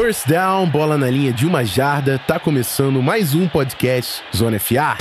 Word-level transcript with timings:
First 0.00 0.28
down, 0.28 0.68
bola 0.70 0.96
na 0.96 1.10
linha 1.10 1.32
de 1.32 1.44
uma 1.44 1.64
jarda, 1.64 2.20
tá 2.24 2.38
começando 2.38 3.02
mais 3.02 3.34
um 3.34 3.48
podcast 3.48 4.22
Zona 4.32 4.60
FA. 4.60 4.96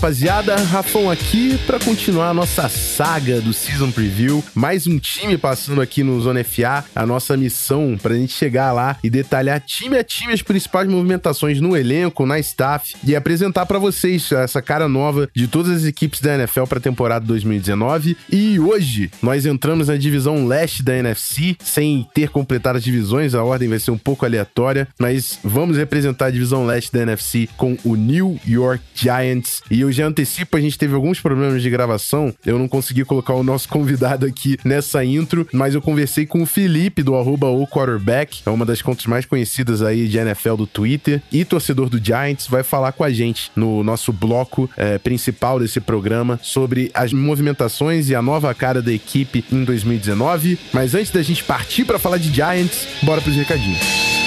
Rapaziada, 0.00 0.56
Rafão 0.56 1.10
aqui 1.10 1.58
para 1.66 1.78
continuar 1.78 2.30
a 2.30 2.34
nossa 2.34 2.70
saga 2.70 3.38
do 3.38 3.52
Season 3.52 3.90
Preview. 3.90 4.42
Mais 4.54 4.86
um 4.86 4.98
time 4.98 5.36
passando 5.36 5.82
aqui 5.82 6.02
no 6.02 6.18
Zona 6.22 6.42
FA, 6.42 6.82
a 6.94 7.04
nossa 7.04 7.36
missão 7.36 7.98
pra 8.02 8.14
gente 8.14 8.32
chegar 8.32 8.72
lá 8.72 8.96
e 9.04 9.10
detalhar 9.10 9.60
time 9.60 9.98
a 9.98 10.02
time 10.02 10.32
as 10.32 10.40
principais 10.40 10.88
movimentações 10.88 11.60
no 11.60 11.76
elenco, 11.76 12.24
na 12.24 12.38
staff 12.38 12.94
e 13.04 13.14
apresentar 13.14 13.66
para 13.66 13.78
vocês 13.78 14.32
essa 14.32 14.62
cara 14.62 14.88
nova 14.88 15.28
de 15.36 15.46
todas 15.46 15.70
as 15.70 15.84
equipes 15.84 16.22
da 16.22 16.34
NFL 16.34 16.64
para 16.64 16.78
a 16.78 16.82
temporada 16.82 17.26
2019. 17.26 18.16
E 18.32 18.58
hoje 18.58 19.10
nós 19.20 19.44
entramos 19.44 19.88
na 19.88 19.98
divisão 19.98 20.46
leste 20.46 20.82
da 20.82 20.96
NFC, 20.96 21.58
sem 21.62 22.08
ter 22.14 22.30
completado 22.30 22.78
as 22.78 22.84
divisões, 22.84 23.34
a 23.34 23.44
ordem 23.44 23.68
vai 23.68 23.78
ser 23.78 23.90
um 23.90 23.98
pouco 23.98 24.24
aleatória, 24.24 24.88
mas 24.98 25.38
vamos 25.44 25.76
representar 25.76 26.26
a 26.26 26.30
divisão 26.30 26.64
leste 26.64 26.90
da 26.90 27.02
NFC 27.02 27.50
com 27.58 27.76
o 27.84 27.96
New 27.96 28.40
York 28.48 28.82
Giants 28.94 29.60
e 29.70 29.82
eu 29.82 29.89
já 29.92 30.06
antecipo, 30.06 30.56
a 30.56 30.60
gente 30.60 30.78
teve 30.78 30.94
alguns 30.94 31.20
problemas 31.20 31.62
de 31.62 31.70
gravação. 31.70 32.34
Eu 32.44 32.58
não 32.58 32.68
consegui 32.68 33.04
colocar 33.04 33.34
o 33.34 33.42
nosso 33.42 33.68
convidado 33.70 34.26
aqui 34.26 34.58
nessa 34.64 35.04
intro, 35.04 35.46
mas 35.52 35.74
eu 35.74 35.82
conversei 35.82 36.26
com 36.26 36.42
o 36.42 36.46
Felipe 36.46 37.02
do 37.02 37.14
arroba 37.14 37.48
o 37.48 37.66
quarterback, 37.66 38.42
é 38.44 38.50
uma 38.50 38.66
das 38.66 38.82
contas 38.82 39.06
mais 39.06 39.24
conhecidas 39.24 39.82
aí 39.82 40.08
de 40.08 40.18
NFL 40.18 40.54
do 40.54 40.66
Twitter, 40.66 41.22
e 41.32 41.44
torcedor 41.44 41.88
do 41.88 42.02
Giants, 42.02 42.46
vai 42.46 42.62
falar 42.62 42.92
com 42.92 43.04
a 43.04 43.10
gente 43.10 43.50
no 43.54 43.82
nosso 43.82 44.12
bloco 44.12 44.70
é, 44.76 44.98
principal 44.98 45.58
desse 45.58 45.80
programa 45.80 46.38
sobre 46.42 46.90
as 46.94 47.12
movimentações 47.12 48.08
e 48.08 48.14
a 48.14 48.22
nova 48.22 48.52
cara 48.54 48.82
da 48.82 48.92
equipe 48.92 49.44
em 49.50 49.64
2019. 49.64 50.58
Mas 50.72 50.94
antes 50.94 51.10
da 51.10 51.22
gente 51.22 51.44
partir 51.44 51.84
para 51.84 51.98
falar 51.98 52.18
de 52.18 52.32
Giants, 52.32 52.86
bora 53.02 53.20
pros 53.20 53.36
recadinhos. 53.36 54.19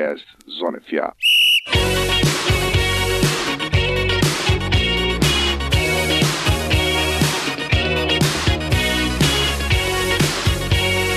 Podcast 0.00 0.24
Zona 0.48 0.80
FA. 0.80 1.14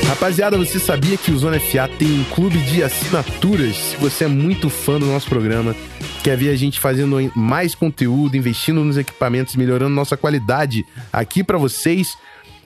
Rapaziada, 0.07 0.57
você 0.57 0.79
sabia 0.79 1.17
que 1.17 1.31
o 1.31 1.37
Zona 1.37 1.59
FA 1.59 1.87
tem 1.97 2.19
um 2.19 2.23
clube 2.25 2.57
de 2.59 2.83
assinaturas? 2.83 3.75
Se 3.75 3.97
você 3.97 4.25
é 4.25 4.27
muito 4.27 4.69
fã 4.69 4.99
do 4.99 5.05
nosso 5.05 5.27
programa, 5.27 5.75
quer 6.23 6.37
ver 6.37 6.49
a 6.49 6.55
gente 6.55 6.79
fazendo 6.79 7.17
mais 7.35 7.73
conteúdo, 7.73 8.37
investindo 8.37 8.83
nos 8.83 8.97
equipamentos, 8.97 9.55
melhorando 9.55 9.95
nossa 9.95 10.15
qualidade 10.15 10.85
aqui 11.11 11.43
para 11.43 11.57
vocês, 11.57 12.17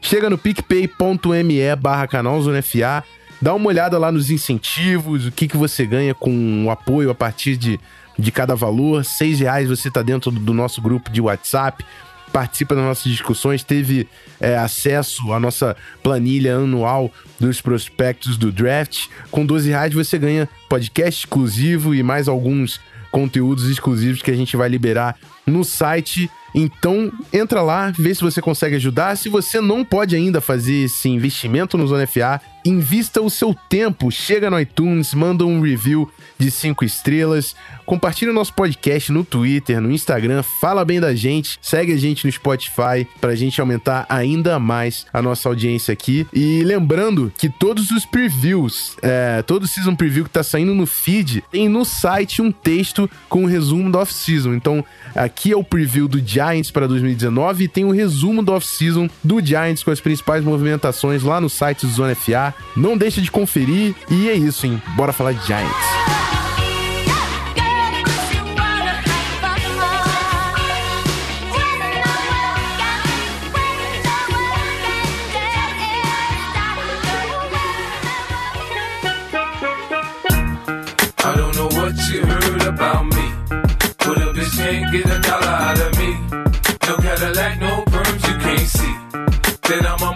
chega 0.01 0.29
no 0.29 0.37
picpay.me 0.37 1.75
barra 1.79 2.07
canal 2.07 2.41
Zona 2.41 2.61
FA 2.61 3.03
Dá 3.41 3.53
uma 3.53 3.67
olhada 3.67 3.97
lá 3.97 4.11
nos 4.11 4.31
incentivos, 4.31 5.25
o 5.25 5.31
que, 5.31 5.47
que 5.47 5.57
você 5.57 5.85
ganha 5.85 6.13
com 6.15 6.65
o 6.65 6.71
apoio 6.71 7.09
a 7.09 7.15
partir 7.15 7.55
de, 7.55 7.79
de 8.17 8.31
cada 8.31 8.55
valor. 8.55 9.05
Seis 9.05 9.39
reais 9.39 9.69
você 9.69 9.89
está 9.89 10.01
dentro 10.01 10.31
do 10.31 10.53
nosso 10.53 10.81
grupo 10.81 11.11
de 11.11 11.21
WhatsApp, 11.21 11.85
participa 12.33 12.75
das 12.75 12.83
nossas 12.83 13.11
discussões, 13.11 13.63
teve 13.63 14.07
é, 14.39 14.57
acesso 14.57 15.31
à 15.31 15.39
nossa 15.39 15.75
planilha 16.01 16.55
anual 16.55 17.11
dos 17.39 17.61
prospectos 17.61 18.37
do 18.37 18.51
draft. 18.51 19.07
Com 19.29 19.45
12 19.45 19.69
reais 19.69 19.93
você 19.93 20.17
ganha 20.17 20.49
podcast 20.67 21.25
exclusivo 21.25 21.93
e 21.93 22.01
mais 22.01 22.27
alguns 22.27 22.79
conteúdos 23.11 23.69
exclusivos 23.69 24.21
que 24.21 24.31
a 24.31 24.35
gente 24.35 24.57
vai 24.57 24.69
liberar 24.69 25.15
no 25.45 25.63
site. 25.63 26.29
Então, 26.53 27.11
entra 27.31 27.61
lá, 27.61 27.91
vê 27.91 28.13
se 28.13 28.21
você 28.21 28.41
consegue 28.41 28.75
ajudar. 28.75 29.15
Se 29.15 29.29
você 29.29 29.61
não 29.61 29.83
pode 29.85 30.15
ainda 30.15 30.41
fazer 30.41 30.85
esse 30.85 31.07
investimento 31.09 31.77
no 31.77 31.87
Zona 31.87 32.07
FA, 32.07 32.41
invista 32.69 33.21
o 33.21 33.29
seu 33.29 33.55
tempo, 33.69 34.11
chega 34.11 34.49
no 34.49 34.59
iTunes, 34.59 35.13
manda 35.13 35.45
um 35.45 35.61
review 35.61 36.09
de 36.37 36.51
5 36.51 36.85
estrelas, 36.85 37.55
compartilha 37.85 38.31
o 38.31 38.33
nosso 38.33 38.53
podcast 38.53 39.11
no 39.11 39.23
Twitter, 39.23 39.81
no 39.81 39.91
Instagram, 39.91 40.43
fala 40.43 40.85
bem 40.85 40.99
da 40.99 41.15
gente, 41.15 41.57
segue 41.61 41.93
a 41.93 41.97
gente 41.97 42.25
no 42.25 42.31
Spotify 42.31 43.07
pra 43.19 43.35
gente 43.35 43.59
aumentar 43.59 44.05
ainda 44.09 44.59
mais 44.59 45.05
a 45.11 45.21
nossa 45.21 45.49
audiência 45.49 45.91
aqui. 45.91 46.27
E 46.33 46.63
lembrando 46.63 47.31
que 47.37 47.49
todos 47.49 47.91
os 47.91 48.05
previews, 48.05 48.95
é, 49.01 49.41
todo 49.41 49.63
o 49.63 49.67
season 49.67 49.95
preview 49.95 50.25
que 50.25 50.29
tá 50.29 50.43
saindo 50.43 50.73
no 50.73 50.85
feed, 50.85 51.43
tem 51.51 51.69
no 51.69 51.85
site 51.85 52.41
um 52.41 52.51
texto 52.51 53.09
com 53.29 53.43
um 53.43 53.45
resumo 53.45 53.91
da 53.91 53.99
off-season. 53.99 54.53
Então, 54.53 54.83
aqui 55.15 55.51
é 55.51 55.57
o 55.57 55.63
preview 55.63 56.07
do 56.07 56.19
Giants 56.19 56.71
para 56.71 56.87
2019 56.87 57.63
e 57.63 57.67
tem 57.67 57.83
o 57.83 57.87
um 57.87 57.91
resumo 57.91 58.43
da 58.43 58.53
off-season 58.53 59.09
do 59.23 59.43
Giants 59.43 59.83
com 59.83 59.91
as 59.91 60.01
principais 60.01 60.43
movimentações 60.43 61.23
lá 61.23 61.39
no 61.39 61.49
site 61.49 61.85
do 61.85 61.91
Zona 61.91 62.15
FA. 62.15 62.53
Não 62.75 62.97
deixa 62.97 63.21
de 63.21 63.31
conferir. 63.31 63.95
E 64.09 64.29
é 64.29 64.33
isso, 64.33 64.65
hein? 64.65 64.81
Bora 64.95 65.11
falar 65.11 65.33
de 65.33 65.45
Giants. 65.45 65.97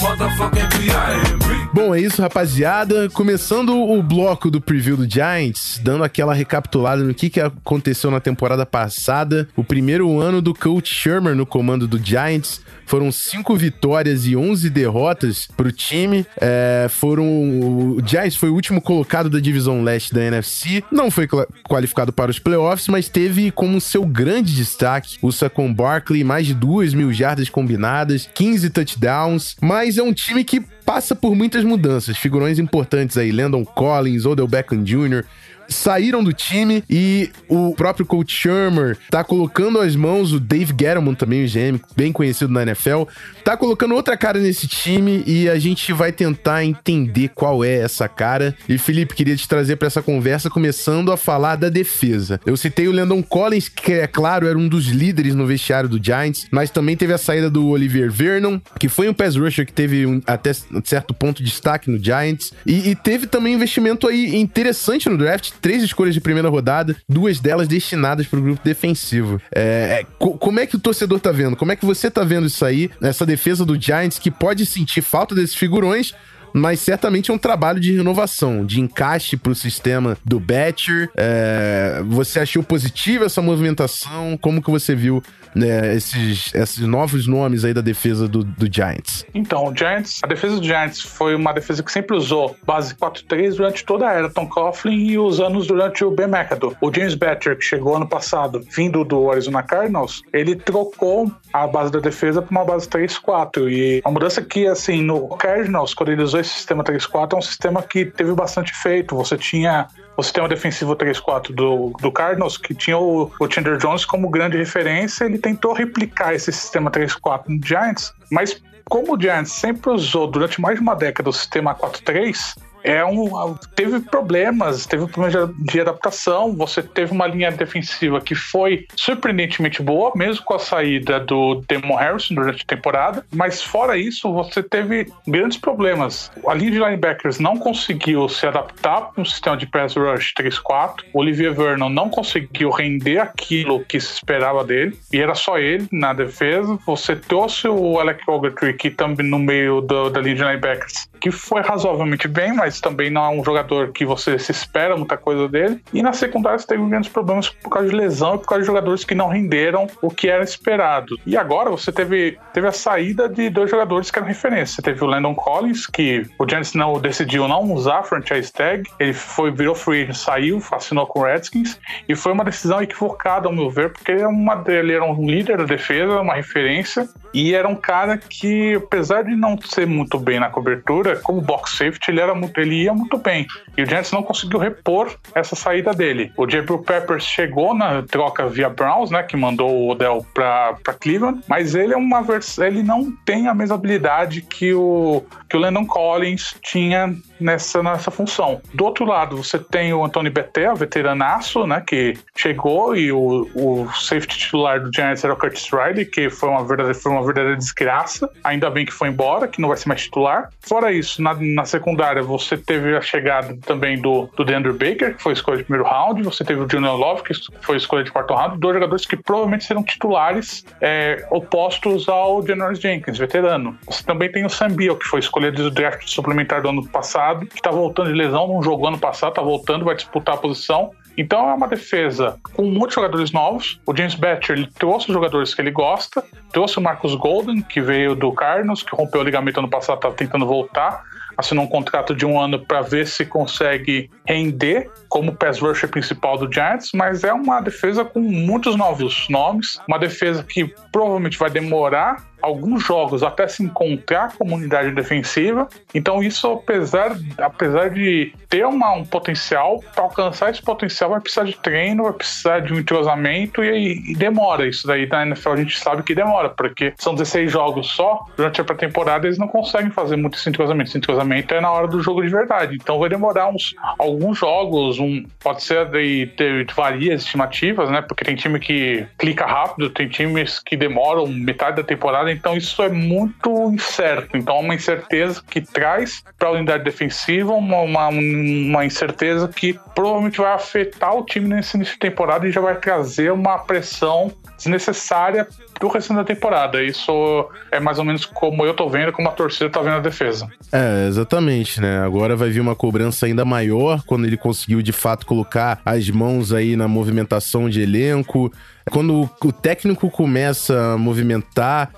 motherfucking 0.02 0.68
B.I.M.B. 0.70 1.41
Bom, 1.74 1.96
é 1.96 2.02
isso, 2.02 2.22
rapaziada. 2.22 3.10
Começando 3.12 3.74
o 3.74 4.04
bloco 4.04 4.52
do 4.52 4.60
preview 4.60 4.98
do 4.98 5.10
Giants, 5.10 5.80
dando 5.82 6.04
aquela 6.04 6.34
recapitulada 6.34 7.02
no 7.02 7.14
que, 7.14 7.30
que 7.30 7.40
aconteceu 7.40 8.12
na 8.12 8.20
temporada 8.20 8.66
passada. 8.66 9.48
O 9.56 9.64
primeiro 9.64 10.20
ano 10.20 10.42
do 10.42 10.54
Coach 10.54 10.94
Shermer 10.94 11.34
no 11.34 11.46
comando 11.46 11.88
do 11.88 11.98
Giants. 11.98 12.62
Foram 12.86 13.10
cinco 13.10 13.56
vitórias 13.56 14.26
e 14.26 14.36
11 14.36 14.70
derrotas 14.70 15.48
pro 15.56 15.72
time. 15.72 16.26
É, 16.42 16.88
foram. 16.90 17.24
O 17.24 18.02
Giants 18.06 18.36
foi 18.36 18.50
o 18.50 18.54
último 18.54 18.82
colocado 18.82 19.30
da 19.30 19.40
divisão 19.40 19.82
leste 19.82 20.14
da 20.14 20.22
NFC. 20.22 20.84
Não 20.92 21.10
foi 21.10 21.26
qualificado 21.64 22.12
para 22.12 22.30
os 22.30 22.38
playoffs, 22.38 22.90
mas 22.90 23.08
teve 23.08 23.50
como 23.50 23.80
seu 23.80 24.04
grande 24.06 24.54
destaque 24.54 25.18
o 25.22 25.32
Saquon 25.32 25.74
Barkley, 25.74 26.22
mais 26.22 26.46
de 26.46 26.54
2 26.54 26.94
mil 26.94 27.14
jardas 27.14 27.48
combinadas, 27.48 28.30
15 28.34 28.70
touchdowns. 28.72 29.56
Mas 29.62 29.98
é 29.98 30.04
um 30.04 30.12
time 30.12 30.44
que 30.44 30.62
passa 30.86 31.16
por 31.16 31.36
muitas 31.36 31.64
mudanças. 31.64 32.18
Figurões 32.18 32.60
importantes 32.60 33.18
aí, 33.18 33.32
Landon 33.32 33.66
Collins, 33.66 34.26
Odell 34.26 34.48
Beckham 34.48 34.84
Jr., 34.84 35.24
saíram 35.68 36.24
do 36.24 36.34
time 36.34 36.84
e 36.90 37.30
o 37.48 37.74
próprio 37.76 38.06
coach 38.06 38.34
Shermer 38.34 38.98
tá 39.10 39.24
colocando 39.24 39.80
as 39.80 39.96
mãos, 39.96 40.34
o 40.34 40.40
Dave 40.40 40.74
Gettleman 40.78 41.16
também, 41.16 41.44
o 41.44 41.48
GM, 41.48 41.80
bem 41.96 42.12
conhecido 42.12 42.52
na 42.52 42.64
NFL, 42.64 43.04
tá 43.44 43.56
colocando 43.58 43.96
outra 43.96 44.18
cara 44.18 44.40
nesse 44.40 44.68
time 44.68 45.24
e 45.26 45.50
a 45.50 45.58
gente 45.58 45.94
vai 45.94 46.12
tentar 46.12 46.64
entender 46.64 47.30
qual 47.30 47.64
é 47.64 47.76
essa 47.76 48.08
cara. 48.08 48.56
E 48.68 48.78
Felipe, 48.78 49.16
queria 49.16 49.36
te 49.36 49.48
trazer 49.48 49.76
para 49.76 49.88
essa 49.88 50.02
conversa 50.02 50.50
começando 50.50 51.12
a 51.12 51.18
falar 51.18 51.56
da 51.56 51.70
defesa. 51.70 52.40
Eu 52.46 52.58
citei 52.58 52.88
o 52.88 52.92
Landon 52.92 53.24
Collins, 53.24 53.70
que 53.70 53.94
é 53.94 54.08
claro, 54.08 54.48
era 54.48 54.58
um 54.58 54.68
dos 54.68 54.88
líderes 54.88 55.36
no 55.36 55.46
vestiário 55.46 55.90
do 55.90 56.04
Giants, 56.04 56.48
mas 56.52 56.70
também 56.70 56.96
teve 56.96 57.14
a 57.14 57.18
saída 57.18 57.50
do 57.50 57.68
Olivier 57.68 58.12
Vernon, 58.12 58.60
que 58.80 58.90
foi 58.90 59.10
um 59.10 59.14
pass 59.14 59.36
rusher 59.36 59.66
que 59.66 59.74
teve 59.74 60.06
um, 60.06 60.22
até 60.26 60.52
certo 60.84 61.14
ponto 61.14 61.44
de 61.44 61.50
destaque 61.50 61.90
no 61.90 62.04
Giants, 62.04 62.54
e, 62.66 62.90
e 62.90 62.96
teve 62.96 63.28
também 63.28 63.54
investimento 63.54 64.08
aí 64.08 64.36
interessante 64.36 65.10
no 65.10 65.18
draft, 65.18 65.51
três 65.62 65.84
escolhas 65.84 66.14
de 66.14 66.22
primeira 66.22 66.50
rodada, 66.50 66.96
duas 67.08 67.40
delas 67.40 67.68
destinadas 67.68 68.28
para 68.28 68.40
o 68.40 68.42
grupo 68.42 68.62
defensivo. 68.64 69.42
É, 69.54 70.02
é, 70.02 70.06
co 70.18 70.38
como 70.38 70.60
é 70.60 70.66
que 70.66 70.76
o 70.76 70.80
torcedor 70.80 71.20
tá 71.20 71.32
vendo? 71.32 71.56
Como 71.56 71.72
é 71.72 71.76
que 71.76 71.86
você 71.86 72.10
tá 72.10 72.24
vendo 72.24 72.48
isso 72.48 72.66
aí? 72.66 72.90
Essa 73.02 73.26
defesa 73.26 73.66
do 73.66 73.80
Giants 73.80 74.20
que 74.20 74.32
pode 74.32 74.66
sentir 74.66 75.02
falta 75.02 75.36
desses 75.36 75.56
figurões, 75.56 76.14
mas 76.54 76.80
certamente 76.80 77.32
é 77.32 77.34
um 77.34 77.38
trabalho 77.38 77.80
de 77.80 77.96
renovação, 77.96 78.66
de 78.66 78.80
encaixe 78.80 79.38
para 79.38 79.52
o 79.52 79.56
sistema 79.56 80.18
do 80.24 80.40
Batcher. 80.40 81.10
É, 81.16 82.02
você 82.06 82.40
achou 82.40 82.64
positiva 82.64 83.26
essa 83.26 83.42
movimentação? 83.42 84.38
Como 84.38 84.62
que 84.62 84.70
você 84.70 84.96
viu 84.96 85.24
né, 85.56 85.96
esses, 85.96 86.54
esses 86.54 86.80
novos 86.80 87.28
nomes 87.28 87.66
aí 87.66 87.74
da 87.74 87.82
defesa 87.82 88.28
do, 88.28 88.44
do 88.44 88.72
Giants? 88.72 89.26
Então, 89.34 89.66
o 89.66 89.76
Giants, 89.76 90.20
a 90.24 90.28
defesa 90.28 90.58
do 90.58 90.64
Giants 90.64 91.02
foi 91.02 91.36
uma 91.36 91.54
defesa 91.54 91.84
que 91.84 91.92
sempre 91.92 92.16
usou 92.16 92.56
base 92.66 92.94
4-3 92.96 93.56
durante 93.56 93.86
toda 93.86 94.08
a 94.08 94.14
era 94.14 94.30
Tom 94.30 94.48
Coughlin 94.48 95.12
e 95.12 95.18
os 95.18 95.40
anos 95.40 95.68
durante 95.68 96.04
o 96.04 96.12
Ben 96.12 96.28
McAdoo. 96.28 96.76
O 96.82 96.94
James 96.94 97.16
Batcher, 97.16 97.58
que 97.58 97.64
chegou 97.64 97.96
ano 97.96 98.08
passado, 98.08 98.62
vindo 98.76 99.04
do 99.04 99.32
Arizona 99.32 99.64
Cardinals, 99.64 100.22
ele 100.34 100.56
trocou 100.56 101.32
a 101.54 101.68
base 101.68 101.92
da 101.92 102.00
defesa 102.00 102.42
para 102.42 102.52
uma 102.52 102.66
base 102.66 102.88
3-4 102.88 103.70
e 103.70 104.02
a 104.04 104.12
mudança 104.12 104.42
que, 104.42 104.68
assim, 104.68 105.02
no 105.02 105.28
Cardinals, 105.30 105.94
quando 105.94 106.12
ele 106.12 106.24
usou 106.24 106.41
esse 106.42 106.50
sistema 106.50 106.84
3-4, 106.84 107.34
é 107.34 107.36
um 107.38 107.42
sistema 107.42 107.82
que 107.82 108.06
teve 108.06 108.34
bastante 108.34 108.72
efeito. 108.72 109.16
Você 109.16 109.38
tinha 109.38 109.88
o 110.18 110.24
sistema 110.24 110.48
defensivo 110.48 110.96
3-4 110.96 111.54
do, 111.54 111.94
do 112.00 112.12
Cardinals, 112.12 112.58
que 112.58 112.74
tinha 112.74 112.98
o, 112.98 113.32
o 113.40 113.52
Chandler 113.52 113.78
Jones 113.78 114.06
como 114.06 114.30
grande 114.30 114.58
referência, 114.58 115.26
ele 115.26 115.38
tentou 115.38 115.74
replicar 115.74 116.34
esse 116.34 116.52
sistema 116.52 116.92
3-4 116.92 117.44
no 117.48 117.66
Giants, 117.66 118.14
mas 118.30 118.62
como 118.90 119.16
o 119.16 119.20
Giants 119.20 119.52
sempre 119.54 119.90
usou 119.92 120.28
durante 120.28 120.60
mais 120.60 120.76
de 120.76 120.82
uma 120.82 120.96
década 120.96 121.30
o 121.30 121.34
sistema 121.34 121.74
4-3, 121.74 122.58
é 122.84 123.04
um, 123.06 123.56
teve 123.76 124.00
problemas, 124.00 124.86
teve 124.86 125.08
problemas 125.08 125.56
de, 125.60 125.82
adaptação. 125.82 126.56
Você 126.56 126.82
teve 126.82 127.12
uma 127.12 127.28
linha 127.28 127.52
defensiva 127.52 128.22
que 128.22 128.36
foi 128.36 128.88
surpreendentemente 128.96 129.82
boa, 129.82 130.12
mesmo 130.16 130.44
com 130.44 130.54
a 130.54 130.60
saída 130.60 131.20
do 131.20 131.62
Demon 131.68 131.96
Harrison 131.96 132.36
durante 132.36 132.64
a 132.64 132.66
temporada. 132.66 133.26
Mas 133.34 133.62
fora 133.62 133.98
isso, 133.98 134.32
você 134.32 134.62
teve 134.64 135.08
grandes 135.28 135.58
problemas. 135.58 136.32
A 136.48 136.54
linha 136.54 136.72
de 136.72 136.80
linebackers 136.80 137.40
não 137.40 137.58
conseguiu 137.58 138.28
se 138.30 138.46
adaptar 138.46 139.12
para 139.12 139.22
um 139.22 139.26
sistema 139.26 139.58
de 139.58 139.66
pass 139.66 139.96
rush 139.96 140.34
3-4. 140.38 141.04
Olivier 141.14 141.54
Vernon 141.54 141.90
não 141.90 142.10
conseguiu 142.10 142.70
render 142.70 143.20
aquilo 143.20 143.84
que 143.86 144.00
se 144.00 144.14
esperava 144.14 144.64
dele. 144.64 144.98
E 145.12 145.20
era 145.20 145.36
só 145.36 145.58
ele 145.58 145.88
na 145.92 146.14
defesa. 146.14 146.78
Você 146.86 147.16
trouxe 147.16 147.68
o 147.68 148.00
Alec 148.00 148.24
Ogletree, 148.28 148.74
que 148.74 148.90
também 148.90 149.28
no 149.28 149.40
meio 149.40 149.82
do, 149.82 150.10
da 150.10 150.22
linha 150.22 150.36
de 150.36 150.44
linebackers, 150.44 151.10
que 151.22 151.30
foi 151.30 151.62
razoavelmente 151.62 152.28
bem, 152.28 152.54
mas 152.54 152.82
também 152.82 153.12
não 153.12 153.24
é 153.24 153.30
um 153.30 153.44
jogador 153.44 153.92
que 153.92 154.04
você 154.04 154.40
se 154.40 154.52
espera 154.52 154.98
muita 154.98 155.16
coisa 155.16 155.48
dele. 155.48 155.82
E 155.94 156.02
na 156.02 156.14
secundária 156.14 156.58
você 156.58 156.66
teve 156.66 156.84
grandes 156.90 157.10
problemas 157.10 157.48
por 157.48 157.70
causa 157.70 157.88
de 157.88 157.96
lesão 157.96 158.36
e 158.36 158.38
por 158.40 158.48
causa 158.48 158.62
de 158.62 158.68
jogadores 158.68 159.04
que 159.06 159.14
não 159.14 159.28
renderam 159.28 159.88
o 160.02 160.10
que 160.10 160.28
era 160.28 160.44
esperado. 160.44 161.16
E 161.26 161.38
agora 161.38 161.70
você 161.70 161.92
teve, 161.92 162.40
teve 162.54 162.68
a 162.68 162.72
saída 162.72 163.30
de 163.30 163.50
dois 163.50 163.70
jogadores 163.70 164.10
que 164.10 164.18
eram 164.18 164.28
referência. 164.28 164.76
Você 164.76 164.82
teve 164.82 165.04
o 165.04 165.08
Landon 165.08 165.36
Collins, 165.36 165.86
que 165.86 166.26
o 166.40 166.50
Giants 166.50 166.74
não 166.74 167.00
decidiu 167.00 167.48
não 167.48 167.72
usar 167.72 168.00
a 168.00 168.04
franchise 168.04 168.52
tag. 168.52 168.90
Ele 169.00 169.14
foi, 169.14 169.52
virou 169.52 169.76
free 169.76 170.04
agent, 170.04 170.16
saiu, 170.16 170.62
assinou 170.72 171.06
com 171.06 171.20
o 171.20 171.24
Redskins. 171.24 171.80
E 172.10 172.16
foi 172.16 172.32
uma 172.32 172.44
decisão 172.44 172.82
equivocada, 172.82 173.48
ao 173.48 173.54
meu 173.54 173.70
ver, 173.70 173.92
porque 173.94 174.12
ele, 174.12 174.22
é 174.22 174.28
uma, 174.28 174.64
ele 174.68 174.94
era 174.94 175.06
um 175.06 175.26
líder 175.26 175.58
da 175.58 175.66
defesa, 175.66 176.20
uma 176.20 176.34
referência. 176.34 177.08
E 177.34 177.54
era 177.54 177.68
um 177.68 177.76
cara 177.76 178.18
que, 178.18 178.76
apesar 178.76 179.24
de 179.24 179.36
não 179.36 179.58
ser 179.62 179.86
muito 179.86 180.18
bem 180.18 180.40
na 180.40 180.50
cobertura, 180.50 181.11
como 181.16 181.42
box 181.42 181.78
safety, 181.78 182.12
ele 182.12 182.20
era 182.20 182.34
muito 182.34 182.60
ele 182.60 182.84
ia 182.84 182.94
muito 182.94 183.18
bem. 183.18 183.48
E 183.78 183.84
o 183.84 183.86
Giants 183.86 184.12
não 184.12 184.24
conseguiu 184.24 184.60
repor 184.60 185.16
essa 185.34 185.56
saída 185.56 185.94
dele. 185.94 186.32
O 186.38 186.50
Jabril 186.50 186.80
Peppers 186.80 187.24
chegou 187.24 187.74
na 187.74 188.04
troca 188.04 188.48
via 188.48 188.70
Browns, 188.70 189.12
né, 189.12 189.24
que 189.24 189.38
mandou 189.38 189.70
o 189.70 189.90
Odell 189.92 190.26
para 190.34 190.94
Cleveland, 191.00 191.42
mas 191.48 191.76
ele 191.76 191.94
é 191.94 191.98
uma 191.98 192.22
versão, 192.22 192.66
ele 192.66 192.84
não 192.84 193.12
tem 193.26 193.48
a 193.48 193.54
mesma 193.54 193.76
habilidade 193.76 194.42
que 194.42 194.74
o 194.74 195.24
que 195.52 195.58
o 195.58 195.60
Landon 195.60 195.86
Collins 195.86 196.56
tinha 196.62 197.14
nessa, 197.38 197.84
nessa 197.84 198.10
função. 198.10 198.62
Do 198.74 198.86
outro 198.86 199.04
lado, 199.04 199.36
você 199.36 199.60
tem 199.60 199.94
o 199.94 200.06
Anthony 200.06 200.30
Betel, 200.30 200.78
veteranaço, 200.78 201.68
né, 201.68 201.84
que 201.86 202.14
chegou 202.38 202.96
e 202.96 203.12
o, 203.12 203.50
o 203.54 203.92
safety 203.94 204.38
titular 204.38 204.82
do 204.82 204.90
Giants 204.94 205.24
era 205.26 205.34
o 205.34 205.36
Curtis 205.38 205.70
Riley, 205.70 206.06
que 206.06 206.30
foi 206.30 206.48
uma 206.48 206.64
verdadeira, 206.64 206.98
foi 206.98 207.12
uma 207.12 207.24
verdadeira 207.26 207.58
desgraça. 207.58 208.30
Ainda 208.46 208.70
bem 208.70 208.86
que 208.86 208.94
foi 208.94 209.10
embora, 209.10 209.46
que 209.46 209.60
não 209.60 209.68
vai 209.68 209.78
ser 209.78 209.90
mais 209.90 210.04
titular. 210.04 210.50
Fora 210.62 210.92
isso, 210.92 211.01
na, 211.20 211.36
na 211.36 211.66
secundária, 211.66 212.22
você 212.22 212.58
teve 212.58 212.96
a 212.96 213.02
chegada 213.02 213.58
também 213.66 214.02
do, 214.02 214.30
do 214.36 214.44
DeAndre 214.44 214.72
Baker, 214.72 215.16
que 215.16 215.22
foi 215.22 215.34
escolha 215.34 215.58
de 215.58 215.64
primeiro 215.64 215.88
round. 215.88 216.24
Você 216.24 216.44
teve 216.44 216.62
o 216.62 216.68
Junior 216.70 216.96
Love, 216.96 217.24
que 217.24 217.34
foi 217.62 217.78
escolha 217.78 218.04
de 218.04 218.12
quarto 218.12 218.34
round. 218.34 218.60
Dois 218.60 218.76
jogadores 218.76 219.06
que 219.06 219.18
provavelmente 219.18 219.66
serão 219.66 219.84
titulares 219.84 220.66
é, 220.80 221.26
opostos 221.30 222.08
ao 222.08 222.46
Janoris 222.46 222.80
Jenkins, 222.80 223.18
veterano. 223.18 223.78
Você 223.86 224.04
também 224.04 224.32
tem 224.32 224.46
o 224.46 224.50
Sam 224.50 224.70
Beal, 224.70 224.96
que 224.96 225.06
foi 225.06 225.20
escolha 225.20 225.52
do 225.52 225.70
draft 225.70 226.08
suplementar 226.08 226.62
do 226.62 226.70
ano 226.70 226.88
passado, 226.88 227.46
que 227.46 227.56
está 227.56 227.72
voltando 227.72 228.12
de 228.12 228.18
lesão, 228.18 228.48
não 228.48 228.64
jogou 228.64 228.88
ano 228.88 229.00
passado, 229.00 229.30
está 229.30 229.42
voltando, 229.42 229.86
vai 229.86 229.96
disputar 229.96 230.36
a 230.36 230.38
posição. 230.38 230.92
Então 231.18 231.50
é 231.50 231.54
uma 231.54 231.68
defesa 231.68 232.40
com 232.54 232.64
muitos 232.64 232.96
jogadores 232.96 233.32
novos. 233.32 233.80
O 233.86 233.96
James 233.96 234.16
Batcher 234.16 234.58
ele 234.58 234.70
trouxe 234.80 235.12
jogadores 235.12 235.54
que 235.54 235.62
ele 235.62 235.72
gosta, 235.72 236.24
trouxe 236.52 236.78
o 236.78 236.82
Marcus 236.82 237.16
Golden, 237.16 237.62
que 237.62 237.82
veio 237.82 238.16
do 238.16 238.32
Cardinals, 238.32 238.84
que 238.84 238.96
rompeu 238.96 239.22
o 239.22 239.24
ligamento 239.24 239.60
ano 239.60 239.70
passado, 239.70 239.98
está 239.98 240.12
tentando 240.12 240.46
voltar 240.46 241.04
assinou 241.38 241.66
um 241.66 241.68
contrato 241.68 242.16
de 242.16 242.26
um 242.26 242.40
ano 242.40 242.60
para 242.60 242.82
ver 242.82 243.08
se 243.08 243.26
consegue 243.26 244.10
render 244.32 244.90
como 245.10 245.36
pass 245.36 245.60
rusher 245.60 245.90
principal 245.90 246.38
do 246.38 246.52
Giants, 246.52 246.92
mas 246.94 247.24
é 247.24 247.34
uma 247.34 247.60
defesa 247.60 248.06
com 248.06 248.22
muitos 248.22 248.78
novos 248.78 249.28
nomes, 249.30 249.80
uma 249.88 250.00
defesa 250.00 250.42
que 250.44 250.74
provavelmente 250.92 251.38
vai 251.38 251.50
demorar 251.50 252.32
alguns 252.42 252.84
jogos 252.84 253.24
até 253.24 253.48
se 253.48 253.64
encontrar 253.64 254.26
a 254.26 254.32
comunidade 254.32 254.92
defensiva. 254.92 255.68
Então, 255.94 256.24
isso, 256.24 256.52
apesar, 256.52 257.16
apesar 257.38 257.90
de 257.90 258.34
ter 258.50 258.66
uma, 258.66 258.94
um 258.94 259.06
potencial, 259.06 259.80
para 259.94 260.04
alcançar 260.04 260.50
esse 260.50 260.62
potencial, 260.62 261.12
vai 261.12 261.22
precisar 261.22 261.44
de 261.44 261.56
treino, 261.58 262.04
vai 262.04 262.14
precisar 262.14 262.60
de 262.60 262.74
um 262.74 262.80
entrosamento 262.80 263.64
e, 263.64 264.12
e, 264.12 264.16
demora. 264.16 264.68
Isso 264.68 264.88
daí 264.88 265.08
na 265.08 265.26
NFL 265.28 265.52
a 265.52 265.58
gente 265.58 265.80
sabe 265.80 266.04
que 266.04 266.16
demora, 266.16 266.50
porque 266.50 266.94
são 266.98 267.14
16 267.14 267.52
jogos 267.52 267.92
só. 267.92 268.26
Durante 268.36 268.60
a 268.60 268.64
pré-temporada, 268.64 269.28
eles 269.28 269.38
não 269.38 269.48
conseguem 269.48 269.92
fazer 269.92 270.16
muito 270.16 270.38
esse 270.38 270.50
entrosamento. 270.50 270.90
Esse 270.90 270.98
entrosamento 270.98 271.54
é 271.54 271.62
na 271.62 271.72
hora 271.72 271.88
do 271.88 272.02
jogo 272.02 272.22
de 272.24 272.30
verdade. 272.30 272.78
Então, 272.82 273.00
vai 273.00 273.10
demorar 273.10 273.50
uns, 273.50 273.76
alguns 274.00 274.21
jogos. 274.34 275.00
Um, 275.00 275.26
pode 275.40 275.64
ser 275.64 275.86
de, 275.86 276.26
de, 276.38 276.66
de 276.66 276.74
várias 276.74 277.24
estimativas, 277.24 277.90
né? 277.90 278.02
Porque 278.02 278.24
tem 278.24 278.36
time 278.36 278.60
que 278.60 279.06
clica 279.18 279.46
rápido, 279.46 279.90
tem 279.90 280.08
times 280.08 280.60
que 280.60 280.76
demoram 280.78 281.28
metade 281.28 281.78
da 281.78 281.84
temporada 281.84 282.32
então 282.32 282.58
isso 282.58 282.82
é 282.82 282.90
muito 282.90 283.72
incerto. 283.72 284.36
Então, 284.36 284.58
é 284.58 284.60
uma 284.60 284.76
incerteza 284.76 285.42
que 285.48 285.62
traz 285.62 286.24
para 286.38 286.50
a 286.50 286.52
unidade 286.52 286.84
defensiva 286.84 287.54
uma, 287.54 287.82
uma, 287.82 288.08
uma, 288.10 288.86
incerteza 288.86 289.48
que 289.48 289.80
provavelmente 289.94 290.40
vai 290.40 290.54
afetar 290.54 291.16
o 291.16 291.24
time 291.24 291.48
nesse 291.48 291.78
início 291.78 291.94
de 291.94 292.00
temporada 292.00 292.48
e 292.48 292.52
já 292.52 292.62
vai 292.62 292.76
trazer 292.76 293.32
uma 293.32 293.60
pressão 293.60 294.34
desnecessária 294.58 295.48
pro 295.82 295.90
restante 295.90 296.18
da 296.18 296.24
temporada. 296.24 296.82
Isso 296.84 297.50
é 297.72 297.80
mais 297.80 297.98
ou 297.98 298.06
menos 298.06 298.24
como 298.24 298.64
eu 298.64 298.74
tô 298.76 298.88
vendo, 298.88 299.12
como 299.12 299.28
a 299.28 299.32
torcida 299.32 299.70
tá 299.70 299.82
vendo 299.82 299.96
a 299.96 300.00
defesa. 300.00 300.48
É, 300.72 301.08
exatamente, 301.08 301.82
né? 301.82 302.00
Agora 302.06 302.36
vai 302.36 302.50
vir 302.52 302.60
uma 302.60 302.76
cobrança 302.76 303.26
ainda 303.26 303.44
maior 303.44 304.04
quando 304.06 304.26
ele 304.26 304.38
conseguiu 304.38 304.82
de 304.82 304.92
fato 304.92 305.26
colocar 305.26 305.82
as 305.84 306.08
mãos 306.10 306.54
aí 306.54 306.76
na 306.76 306.88
movimentação 306.88 307.68
de 307.68 307.82
elenco. 307.82 308.54
Quando 308.92 309.30
o 309.44 309.52
técnico 309.52 310.10
começa 310.10 310.94
a 310.94 310.98
movimentar 310.98 311.92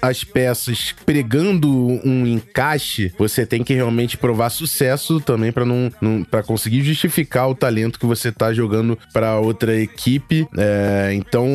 as 0.00 0.24
peças 0.24 0.94
pregando 1.04 1.68
um 2.04 2.26
encaixe, 2.26 3.12
você 3.18 3.46
tem 3.46 3.62
que 3.62 3.74
realmente 3.74 4.16
provar 4.16 4.50
sucesso 4.50 5.20
também 5.20 5.50
para 5.50 5.64
não, 5.64 5.90
não 6.00 6.24
para 6.24 6.42
conseguir 6.42 6.82
justificar 6.82 7.48
o 7.48 7.54
talento 7.54 7.98
que 7.98 8.06
você 8.06 8.30
tá 8.30 8.52
jogando 8.52 8.98
para 9.12 9.38
outra 9.38 9.74
equipe. 9.74 10.46
É, 10.56 11.12
então, 11.14 11.48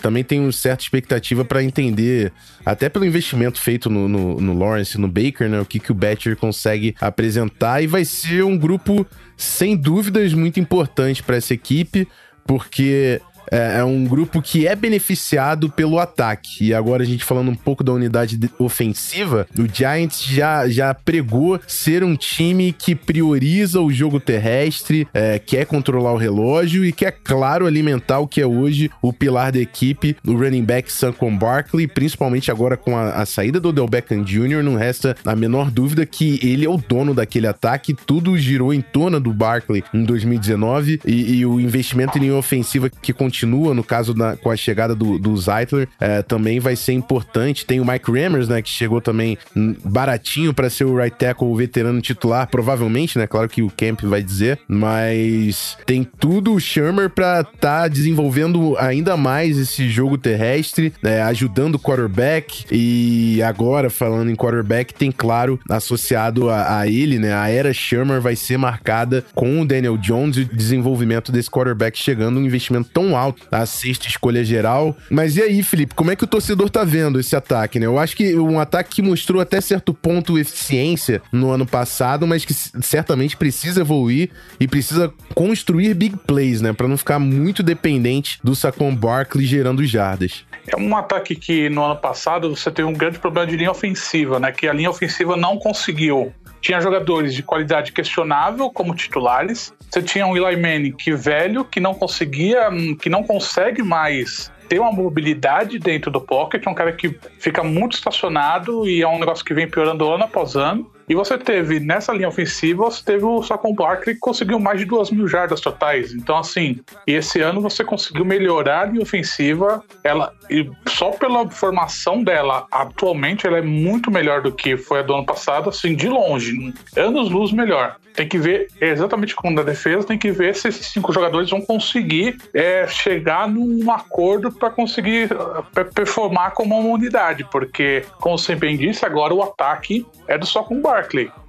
também 0.00 0.24
uma 0.40 0.52
certa 0.52 0.82
expectativa 0.82 1.44
para 1.44 1.62
entender, 1.62 2.32
até 2.64 2.88
pelo 2.88 3.04
investimento 3.04 3.60
feito 3.60 3.90
no, 3.90 4.08
no, 4.08 4.40
no 4.40 4.58
Lawrence, 4.58 4.98
no 4.98 5.08
Baker, 5.08 5.48
né, 5.48 5.60
o 5.60 5.66
que, 5.66 5.78
que 5.78 5.92
o 5.92 5.94
Batcher 5.94 6.36
consegue 6.36 6.94
apresentar 7.00 7.82
e 7.82 7.86
vai 7.86 8.04
ser 8.04 8.44
um 8.44 8.56
grupo 8.56 9.06
sem 9.36 9.76
dúvidas 9.76 10.32
muito 10.32 10.58
importante 10.60 11.22
para 11.22 11.36
essa 11.36 11.54
equipe, 11.54 12.08
porque 12.46 13.20
é, 13.50 13.78
é, 13.78 13.84
um 13.84 14.04
grupo 14.04 14.40
que 14.40 14.66
é 14.66 14.74
beneficiado 14.74 15.68
pelo 15.68 15.98
ataque. 15.98 16.64
E 16.64 16.74
agora 16.74 17.02
a 17.02 17.06
gente 17.06 17.24
falando 17.24 17.50
um 17.50 17.54
pouco 17.54 17.84
da 17.84 17.92
unidade 17.92 18.38
ofensiva, 18.58 19.46
o 19.58 19.66
Giants 19.72 20.24
já, 20.24 20.68
já 20.68 20.94
pregou 20.94 21.60
ser 21.66 22.02
um 22.02 22.16
time 22.16 22.72
que 22.72 22.94
prioriza 22.94 23.80
o 23.80 23.92
jogo 23.92 24.18
terrestre, 24.18 25.06
é, 25.12 25.38
quer 25.38 25.66
controlar 25.66 26.12
o 26.12 26.16
relógio 26.16 26.84
e 26.84 26.92
quer, 26.92 27.12
claro, 27.12 27.66
alimentar 27.66 28.18
o 28.18 28.28
que 28.28 28.40
é 28.40 28.46
hoje 28.46 28.90
o 29.02 29.12
pilar 29.12 29.52
da 29.52 29.60
equipe, 29.60 30.16
o 30.26 30.32
running 30.32 30.64
back 30.64 30.90
Saquon 30.90 31.36
Barkley, 31.36 31.86
principalmente 31.86 32.50
agora 32.50 32.76
com 32.76 32.96
a, 32.96 33.10
a 33.10 33.26
saída 33.26 33.60
do 33.60 33.68
Odell 33.68 33.88
Beckham 33.88 34.22
Jr., 34.22 34.62
não 34.62 34.76
resta 34.76 35.16
a 35.24 35.36
menor 35.36 35.70
dúvida 35.70 36.06
que 36.06 36.38
ele 36.42 36.64
é 36.64 36.68
o 36.68 36.76
dono 36.76 37.14
daquele 37.14 37.46
ataque, 37.46 37.94
tudo 37.94 38.36
girou 38.36 38.72
em 38.72 38.80
torno 38.80 39.20
do 39.20 39.32
Barkley 39.32 39.84
em 39.92 40.04
2019 40.04 41.00
e, 41.04 41.36
e 41.36 41.46
o 41.46 41.60
investimento 41.60 42.18
em 42.18 42.32
ofensiva 42.32 42.88
que 42.88 43.12
continua 43.12 43.33
continua, 43.34 43.74
no 43.74 43.82
caso 43.82 44.14
com 44.40 44.50
a 44.50 44.56
chegada 44.56 44.94
do, 44.94 45.18
do 45.18 45.36
Zeitler, 45.36 45.88
é, 46.00 46.22
também 46.22 46.60
vai 46.60 46.76
ser 46.76 46.92
importante. 46.92 47.66
Tem 47.66 47.80
o 47.80 47.84
Mike 47.84 48.10
Rammers, 48.10 48.48
né, 48.48 48.62
que 48.62 48.68
chegou 48.68 49.00
também 49.00 49.36
baratinho 49.84 50.54
para 50.54 50.70
ser 50.70 50.84
o 50.84 50.96
right 50.96 51.16
tackle 51.16 51.54
veterano 51.56 52.00
titular, 52.00 52.48
provavelmente, 52.48 53.18
né? 53.18 53.26
Claro 53.26 53.48
que 53.48 53.62
o 53.62 53.70
Camp 53.70 54.02
vai 54.02 54.22
dizer, 54.22 54.60
mas 54.68 55.76
tem 55.84 56.04
tudo 56.04 56.54
o 56.54 56.60
Shermer 56.60 57.10
para 57.10 57.40
estar 57.40 57.82
tá 57.82 57.88
desenvolvendo 57.88 58.76
ainda 58.78 59.16
mais 59.16 59.58
esse 59.58 59.88
jogo 59.88 60.16
terrestre, 60.16 60.92
né, 61.02 61.20
ajudando 61.22 61.74
o 61.74 61.78
quarterback 61.78 62.64
e 62.70 63.42
agora 63.42 63.90
falando 63.90 64.30
em 64.30 64.36
quarterback, 64.36 64.94
tem 64.94 65.10
claro 65.10 65.58
associado 65.68 66.48
a, 66.50 66.80
a 66.80 66.86
ele, 66.86 67.18
né, 67.18 67.34
a 67.34 67.48
era 67.48 67.72
Shermer 67.72 68.20
vai 68.20 68.36
ser 68.36 68.56
marcada 68.56 69.24
com 69.34 69.60
o 69.60 69.66
Daniel 69.66 69.96
Jones 69.96 70.36
e 70.36 70.40
o 70.42 70.44
desenvolvimento 70.44 71.32
desse 71.32 71.50
quarterback 71.50 71.98
chegando 71.98 72.38
um 72.38 72.44
investimento 72.44 72.90
tão 72.92 73.16
alto, 73.16 73.23
a 73.50 73.64
sexta 73.64 74.08
escolha 74.08 74.44
geral. 74.44 74.96
Mas 75.08 75.36
e 75.36 75.42
aí, 75.42 75.62
Felipe, 75.62 75.94
como 75.94 76.10
é 76.10 76.16
que 76.16 76.24
o 76.24 76.26
torcedor 76.26 76.68
tá 76.68 76.82
vendo 76.82 77.20
esse 77.20 77.36
ataque, 77.36 77.78
né? 77.78 77.86
Eu 77.86 77.98
acho 77.98 78.16
que 78.16 78.34
um 78.36 78.58
ataque 78.58 78.96
que 78.96 79.02
mostrou 79.02 79.40
até 79.40 79.60
certo 79.60 79.94
ponto 79.94 80.38
eficiência 80.38 81.22
no 81.30 81.50
ano 81.50 81.64
passado, 81.64 82.26
mas 82.26 82.44
que 82.44 82.52
certamente 82.82 83.36
precisa 83.36 83.80
evoluir 83.80 84.30
e 84.58 84.66
precisa 84.66 85.12
construir 85.34 85.94
big 85.94 86.16
plays, 86.26 86.60
né, 86.60 86.72
para 86.72 86.88
não 86.88 86.96
ficar 86.96 87.18
muito 87.18 87.62
dependente 87.62 88.38
do 88.42 88.54
Saquon 88.54 88.94
Barkley 88.94 89.46
gerando 89.46 89.84
jardas. 89.84 90.44
É 90.66 90.76
um 90.76 90.96
ataque 90.96 91.36
que 91.36 91.68
no 91.68 91.84
ano 91.84 91.96
passado 91.96 92.54
você 92.54 92.70
teve 92.70 92.88
um 92.88 92.92
grande 92.92 93.18
problema 93.18 93.46
de 93.46 93.56
linha 93.56 93.70
ofensiva, 93.70 94.40
né? 94.40 94.50
Que 94.50 94.66
a 94.66 94.72
linha 94.72 94.90
ofensiva 94.90 95.36
não 95.36 95.58
conseguiu 95.58 96.32
tinha 96.64 96.80
jogadores 96.80 97.34
de 97.34 97.42
qualidade 97.42 97.92
questionável 97.92 98.70
como 98.70 98.94
titulares. 98.94 99.70
Você 99.90 100.00
tinha 100.00 100.26
um 100.26 100.34
Eli 100.34 100.56
Manning 100.56 100.92
que 100.92 101.12
velho, 101.12 101.62
que 101.62 101.78
não 101.78 101.94
conseguia, 101.94 102.70
que 103.02 103.10
não 103.10 103.22
consegue 103.22 103.82
mais 103.82 104.50
ter 104.66 104.78
uma 104.78 104.90
mobilidade 104.90 105.78
dentro 105.78 106.10
do 106.10 106.22
pocket, 106.22 106.66
é 106.66 106.70
um 106.70 106.74
cara 106.74 106.90
que 106.90 107.20
fica 107.38 107.62
muito 107.62 107.96
estacionado 107.96 108.88
e 108.88 109.02
é 109.02 109.06
um 109.06 109.18
negócio 109.18 109.44
que 109.44 109.52
vem 109.52 109.68
piorando 109.68 110.08
ano 110.10 110.24
após 110.24 110.56
ano. 110.56 110.90
E 111.08 111.14
você 111.14 111.36
teve, 111.36 111.80
nessa 111.80 112.12
linha 112.12 112.28
ofensiva, 112.28 112.84
você 112.84 113.04
teve 113.04 113.24
o 113.24 113.42
Saquon 113.42 113.74
Barkley 113.74 114.14
que 114.14 114.20
conseguiu 114.20 114.58
mais 114.58 114.78
de 114.78 114.86
2 114.86 115.10
mil 115.10 115.28
jardas 115.28 115.60
totais. 115.60 116.12
Então, 116.14 116.36
assim, 116.36 116.80
e 117.06 117.12
esse 117.12 117.40
ano 117.40 117.60
você 117.60 117.84
conseguiu 117.84 118.24
melhorar 118.24 118.82
a 118.82 118.84
linha 118.86 119.02
ofensiva. 119.02 119.82
Ela, 120.02 120.32
e 120.48 120.70
só 120.88 121.10
pela 121.10 121.48
formação 121.50 122.22
dela, 122.22 122.66
atualmente, 122.70 123.46
ela 123.46 123.58
é 123.58 123.62
muito 123.62 124.10
melhor 124.10 124.40
do 124.40 124.52
que 124.52 124.76
foi 124.76 125.00
a 125.00 125.02
do 125.02 125.14
ano 125.14 125.26
passado, 125.26 125.68
assim, 125.68 125.94
de 125.94 126.08
longe. 126.08 126.72
Anos 126.96 127.30
luz 127.30 127.52
melhor. 127.52 127.96
Tem 128.14 128.28
que 128.28 128.38
ver 128.38 128.68
exatamente 128.80 129.34
como 129.34 129.56
da 129.56 129.62
defesa, 129.62 130.06
tem 130.06 130.16
que 130.16 130.30
ver 130.30 130.54
se 130.54 130.68
esses 130.68 130.86
cinco 130.86 131.12
jogadores 131.12 131.50
vão 131.50 131.60
conseguir 131.60 132.36
é, 132.54 132.86
chegar 132.86 133.48
num 133.48 133.90
acordo 133.90 134.52
para 134.52 134.70
conseguir 134.70 135.30
é, 135.76 135.84
performar 135.84 136.52
como 136.52 136.78
uma 136.78 136.90
unidade, 136.90 137.44
porque, 137.50 138.04
como 138.20 138.38
você 138.38 138.54
bem 138.54 138.76
disse, 138.76 139.04
agora 139.04 139.34
o 139.34 139.42
ataque 139.42 140.06
é 140.28 140.38
do 140.38 140.46
só 140.46 140.62
com 140.62 140.80
o. 140.80 140.93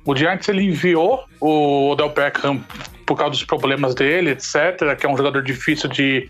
O 0.06 0.16
Giants 0.16 0.48
ele 0.50 0.64
enviou 0.64 1.24
o 1.40 1.92
Odell 1.92 2.10
Beckham 2.10 2.64
por 3.06 3.16
causa 3.16 3.32
dos 3.32 3.44
problemas 3.44 3.94
dele, 3.94 4.32
etc., 4.32 4.96
que 4.98 5.06
é 5.06 5.10
um 5.10 5.16
jogador 5.16 5.44
difícil 5.44 5.88
de, 5.90 6.30